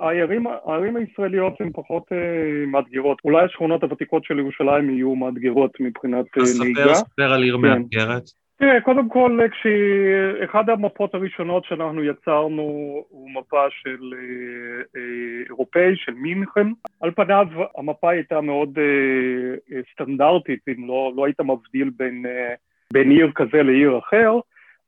הערים, 0.00 0.46
הערים 0.46 0.96
הישראליות 0.96 1.60
הן 1.60 1.70
פחות 1.72 2.02
uh, 2.12 2.66
מאתגרות. 2.66 3.18
אולי 3.24 3.44
השכונות 3.44 3.82
הוותיקות 3.82 4.24
של 4.24 4.38
ירושלים 4.38 4.90
יהיו 4.90 5.14
מאתגרות 5.14 5.70
מבחינת 5.80 6.26
uh, 6.38 6.62
נהיגה. 6.62 6.82
אז 6.84 6.96
ספר 6.96 7.32
על 7.32 7.42
עיר 7.42 7.56
כן. 7.56 7.60
מאתגרת. 7.60 8.22
תראה, 8.58 8.80
קודם 8.80 9.08
כל, 9.08 9.38
כשאחד 9.50 10.70
המפות 10.70 11.14
הראשונות 11.14 11.64
שאנחנו 11.64 12.04
יצרנו 12.04 12.62
הוא 13.08 13.30
מפה 13.30 13.62
של 13.70 13.98
uh, 14.00 14.96
uh, 14.96 15.48
אירופאי, 15.48 15.96
של 15.96 16.12
מינכן. 16.14 16.66
על 17.00 17.10
פניו 17.10 17.46
המפה 17.78 18.10
הייתה 18.10 18.40
מאוד 18.40 18.78
uh, 18.78 19.74
סטנדרטית, 19.92 20.60
אם 20.68 20.88
לא, 20.88 21.12
לא 21.16 21.24
היית 21.24 21.40
מבדיל 21.40 21.90
בין, 21.96 22.26
uh, 22.26 22.56
בין 22.92 23.10
עיר 23.10 23.30
כזה 23.34 23.62
לעיר 23.62 23.98
אחר. 23.98 24.38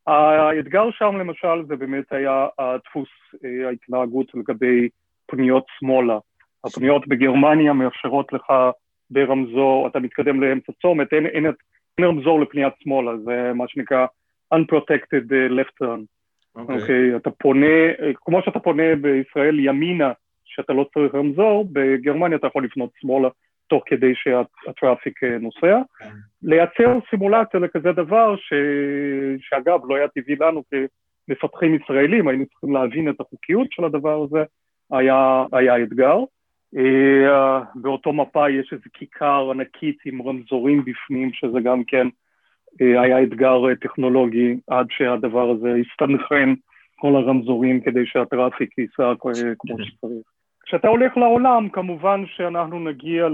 האתגר 0.07 0.91
שם 0.91 1.17
למשל 1.17 1.65
זה 1.69 1.77
באמת 1.77 2.13
היה 2.13 2.47
הדפוס 2.59 3.09
אה, 3.45 3.69
ההתנהגות 3.69 4.35
לגבי 4.35 4.89
פניות 5.27 5.65
שמאלה. 5.79 6.19
הפניות 6.65 7.09
בגרמניה 7.09 7.73
מאפשרות 7.73 8.33
לך 8.33 8.53
ברמזור, 9.11 9.87
אתה 9.87 9.99
מתקדם 9.99 10.43
לאמצע 10.43 10.73
צומת, 10.83 11.13
אין, 11.13 11.27
אין, 11.27 11.47
אין 11.99 12.07
רמזור 12.07 12.41
לפניית 12.41 12.73
שמאלה, 12.79 13.17
זה 13.25 13.53
מה 13.55 13.65
שנקרא 13.69 14.07
unprotected 14.55 15.33
אה, 15.33 15.63
left 15.63 15.83
turn. 15.83 16.01
אוקיי, 16.57 16.77
okay. 16.77 16.81
okay, 16.81 17.17
אתה 17.17 17.31
פונה, 17.31 17.77
אה, 18.01 18.11
כמו 18.15 18.43
שאתה 18.43 18.59
פונה 18.59 18.97
בישראל 19.01 19.59
ימינה, 19.59 20.13
שאתה 20.45 20.73
לא 20.73 20.87
צריך 20.95 21.15
רמזור, 21.15 21.69
בגרמניה 21.73 22.39
אתה 22.39 22.47
יכול 22.47 22.65
לפנות 22.65 22.91
שמאלה 23.01 23.29
תוך 23.69 23.83
כדי 23.87 24.13
שהטראפיק 24.15 25.25
אה, 25.25 25.39
נוסע. 25.39 25.81
לייצר 26.43 26.99
סימולציה 27.11 27.61
לכזה 27.61 27.93
דבר, 27.93 28.37
ש... 28.37 28.53
שאגב 29.41 29.81
לא 29.89 29.97
היה 29.97 30.09
טבעי 30.09 30.37
לנו 30.37 30.63
כמפתחים 31.29 31.75
ישראלים, 31.75 32.29
היינו 32.29 32.47
צריכים 32.47 32.73
להבין 32.73 33.11
את 33.11 33.21
החוקיות 33.21 33.67
של 33.71 33.85
הדבר 33.85 34.23
הזה, 34.23 34.45
היה, 34.93 35.45
היה 35.53 35.83
אתגר. 35.83 36.19
אה, 36.77 37.61
באותו 37.75 38.13
מפה 38.13 38.51
יש 38.51 38.73
איזו 38.73 38.85
כיכר 38.93 39.51
ענקית 39.51 39.99
עם 40.05 40.23
רמזורים 40.23 40.85
בפנים, 40.85 41.33
שזה 41.33 41.61
גם 41.61 41.85
כן 41.85 42.07
אה, 42.81 43.01
היה 43.01 43.23
אתגר 43.23 43.75
טכנולוגי 43.75 44.57
עד 44.67 44.87
שהדבר 44.91 45.51
הזה 45.51 45.75
הסתנכרן 45.75 46.55
כל 46.97 47.17
הרמזורים 47.17 47.81
כדי 47.81 48.07
שהטראפיק 48.07 48.79
ייסע 48.79 49.13
כמו. 49.19 49.35
שצריך. 49.85 50.36
כשאתה 50.67 50.89
הולך 50.89 51.17
לעולם, 51.17 51.69
כמובן 51.69 52.25
שאנחנו 52.37 52.81
נגיע 52.81 53.29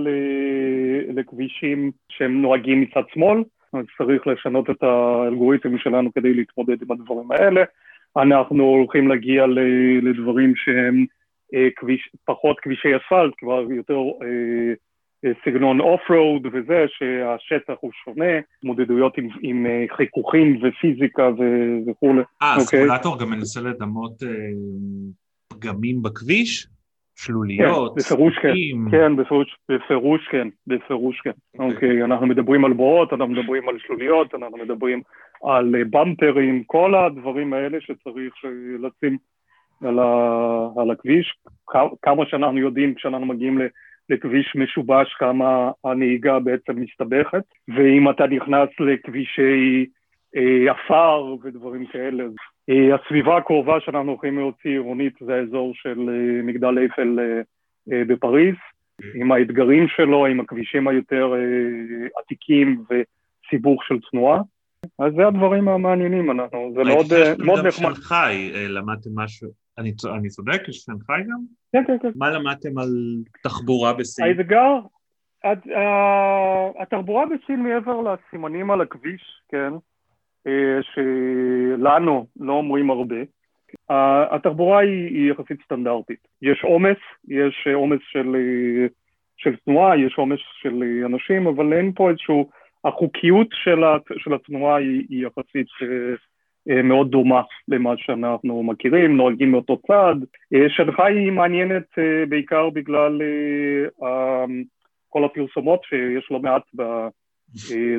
לכבישים 1.15 1.91
שהם 2.09 2.43
נוהגים 2.43 2.81
מצד 2.81 3.03
שמאל, 3.15 3.43
אז 3.73 3.85
צריך 3.99 4.27
לשנות 4.27 4.71
את 4.71 4.83
האלגוריתם 4.83 5.79
שלנו 5.79 6.13
כדי 6.15 6.35
להתמודד 6.35 6.83
עם 6.83 6.93
הדברים 6.93 7.33
האלה. 7.33 7.63
אנחנו 8.17 8.65
הולכים 8.65 9.09
להגיע 9.09 9.47
לדברים 10.03 10.53
שהם 10.57 11.07
אה, 11.55 11.69
כביש, 11.77 12.11
פחות 12.25 12.61
כבישי 12.61 12.89
אספלט, 12.97 13.33
כבר 13.39 13.67
יותר 13.71 13.99
אה, 14.23 14.73
אה, 15.25 15.31
סגנון 15.45 15.81
off-road 15.81 16.47
וזה, 16.53 16.85
שהשטח 16.89 17.75
הוא 17.81 17.91
שונה, 18.05 18.39
התמודדויות 18.59 19.19
עם, 19.19 19.29
עם 19.43 19.67
חיכוכים 19.97 20.61
ופיזיקה 20.63 21.31
וכולי. 21.87 22.23
אה, 22.43 22.57
אוקיי? 22.57 22.83
הסימולטור 22.83 23.21
גם 23.21 23.31
מנסה 23.31 23.61
לדמות 23.61 24.23
פגמים 25.49 26.03
בכביש? 26.03 26.72
שלוליות, 27.25 27.95
כן, 27.95 28.01
בפירוש 28.01 28.39
כן, 28.39 28.53
כן, 28.91 29.17
בפירוש, 29.17 29.57
בפירוש 29.69 30.29
כן, 30.31 30.49
בפירוש 30.67 31.21
כן. 31.21 31.31
אוקיי, 31.59 32.03
okay, 32.03 32.05
אנחנו 32.05 32.27
מדברים 32.27 32.65
על 32.65 32.73
בורות, 32.73 33.13
אנחנו 33.13 33.29
מדברים 33.29 33.69
על 33.69 33.79
שלוליות, 33.79 34.35
אנחנו 34.35 34.57
מדברים 34.57 35.03
על 35.43 35.75
אה, 35.75 35.83
במפרים, 35.91 36.65
כל 36.67 36.95
הדברים 36.95 37.53
האלה 37.53 37.79
שצריך 37.81 38.35
אה, 38.45 38.51
לשים 38.79 39.19
על, 39.83 39.99
ה, 39.99 40.69
על 40.77 40.91
הכביש. 40.91 41.35
כמה 42.03 42.27
שאנחנו 42.27 42.59
יודעים 42.59 42.95
כשאנחנו 42.95 43.27
מגיעים 43.27 43.61
לכביש 44.11 44.53
משובש, 44.57 45.15
כמה 45.19 45.71
הנהיגה 45.85 46.39
בעצם 46.39 46.73
מסתבכת, 46.77 47.45
ואם 47.69 48.11
אתה 48.11 48.27
נכנס 48.27 48.69
לכבישי 48.81 49.87
אה, 50.37 50.73
עפר 50.73 51.37
ודברים 51.43 51.87
כאלה, 51.87 52.25
אה, 52.25 52.29
הסביבה 52.69 53.37
הקרובה 53.37 53.81
שאנחנו 53.81 54.11
הולכים 54.11 54.39
להוציא 54.39 54.71
עירונית 54.71 55.15
זה 55.21 55.35
האזור 55.35 55.73
של 55.75 56.09
אה, 56.09 56.43
מגדל 56.43 56.79
אייפל 56.79 57.19
אה, 57.21 58.03
בפריז, 58.09 58.55
עם 59.15 59.33
האתגרים 59.33 59.89
שלו, 59.89 60.27
עם 60.27 60.41
הכבישים 60.41 60.89
היותר 60.89 61.33
עתיקים 62.19 62.85
וסיבוך 62.85 63.85
של 63.85 63.95
תנועה. 64.11 64.41
אז 64.99 65.13
זה 65.17 65.27
הדברים 65.27 65.69
המעניינים, 65.69 66.31
אנחנו, 66.31 66.73
זה 66.75 66.83
מאוד 66.85 67.07
מאוד 67.39 67.67
נחמד. 67.67 67.87
הייתי 67.87 68.01
חי, 68.01 68.53
למדתם 68.69 69.11
משהו, 69.15 69.49
אני, 69.79 69.93
אני 70.17 70.29
צודק? 70.29 70.63
יש 70.69 70.87
חי 71.07 71.23
גם? 71.29 71.41
כן, 71.73 71.85
כן, 71.87 71.97
כן. 72.03 72.11
מה 72.17 72.31
למדתם 72.31 72.79
על 72.79 72.89
תחבורה 73.43 73.93
בסין? 73.93 74.25
האתגר, 74.25 74.79
התחבורה 76.79 77.25
בסין 77.27 77.63
מעבר 77.63 78.01
לסימנים 78.03 78.71
על 78.71 78.81
הכביש, 78.81 79.23
כן, 79.49 79.73
אה, 79.73 79.79
שלנו 80.83 82.27
לא 82.41 82.53
אומרים 82.53 82.91
הרבה. 82.91 83.17
התחבורה 84.31 84.79
היא, 84.79 85.07
היא 85.07 85.31
יחסית 85.31 85.63
סטנדרטית. 85.65 86.29
יש 86.43 86.65
עומס, 86.65 86.97
יש 87.29 87.69
עומס 87.75 88.01
של, 88.03 88.37
של 89.37 89.57
תנועה, 89.57 89.99
יש 89.99 90.15
עומס 90.17 90.39
של 90.63 90.83
אנשים, 91.05 91.47
אבל 91.47 91.73
אין 91.73 91.93
פה 91.93 92.11
איזשהו, 92.11 92.51
החוקיות 92.85 93.47
של, 93.53 93.81
של 94.19 94.35
התנועה 94.35 94.77
היא, 94.77 95.07
היא 95.09 95.27
יחסית 95.27 95.67
אה, 96.71 96.83
מאוד 96.83 97.11
דומה 97.11 97.43
למה 97.69 97.95
שאנחנו 97.97 98.63
מכירים, 98.63 99.17
נוהגים 99.17 99.51
מאותו 99.51 99.77
צד. 99.77 100.15
אה, 100.55 100.69
שנגחאי 100.69 101.19
היא 101.19 101.33
מעניינת 101.33 101.99
בעיקר 102.29 102.71
בגלל 102.71 103.21
כל 105.09 105.25
הפרסומות 105.25 105.81
שיש 105.85 106.29
לא 106.31 106.41
מעט 106.41 106.63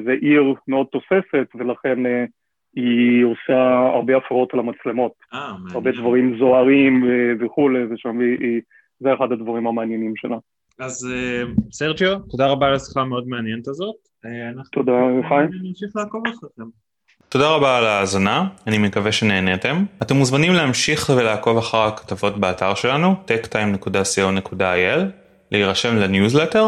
זה 0.06 0.12
עיר 0.22 0.54
מאוד 0.68 0.88
תוססת, 0.92 1.48
ולכן 1.56 2.06
אה, 2.06 2.26
היא 2.76 3.24
עושה 3.24 3.60
הרבה 3.96 4.18
הפרעות 4.18 4.54
על 4.54 4.60
המצלמות. 4.60 5.12
אה, 5.34 5.52
הרבה 5.72 5.92
דברים 5.92 6.38
זוהרים 6.40 7.04
אה, 7.04 7.46
וכולי, 7.46 7.84
ושם 7.84 8.20
היא, 8.20 8.62
זה 9.00 9.14
אחד 9.14 9.32
הדברים 9.32 9.68
המעניינים 9.68 10.14
שלה. 10.16 10.38
אז 10.80 11.08
סרג'יו, 11.72 12.20
תודה 12.30 12.48
רבה 12.48 12.68
על 12.68 12.74
השיחה 12.74 13.02
המאוד 13.02 13.28
מעניינת 13.28 13.68
הזאת. 13.68 13.96
תודה, 14.72 14.92
חיים. 15.30 15.50
נמשיך 15.64 15.96
לעקוב 15.96 16.24
אחריכם. 16.28 16.70
תודה 17.30 17.50
רבה 17.50 17.78
על 17.78 17.86
ההאזנה, 17.86 18.48
אני 18.68 18.78
מקווה 18.78 19.12
שנהניתם. 19.12 19.86
אתם 20.02 20.16
מוזמנים 20.16 20.54
להמשיך 20.54 21.10
ולעקוב 21.18 21.58
אחר 21.58 21.78
הכתבות 21.78 22.38
באתר 22.38 22.74
שלנו, 22.76 23.16
techtime.co.il, 23.28 25.00
להירשם 25.52 25.96
לניוזלטר 25.96 26.68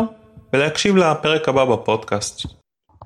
ולהקשיב 0.54 0.96
לפרק 0.96 1.50
הבא 1.50 1.66
בפודקאסט. 1.66 2.65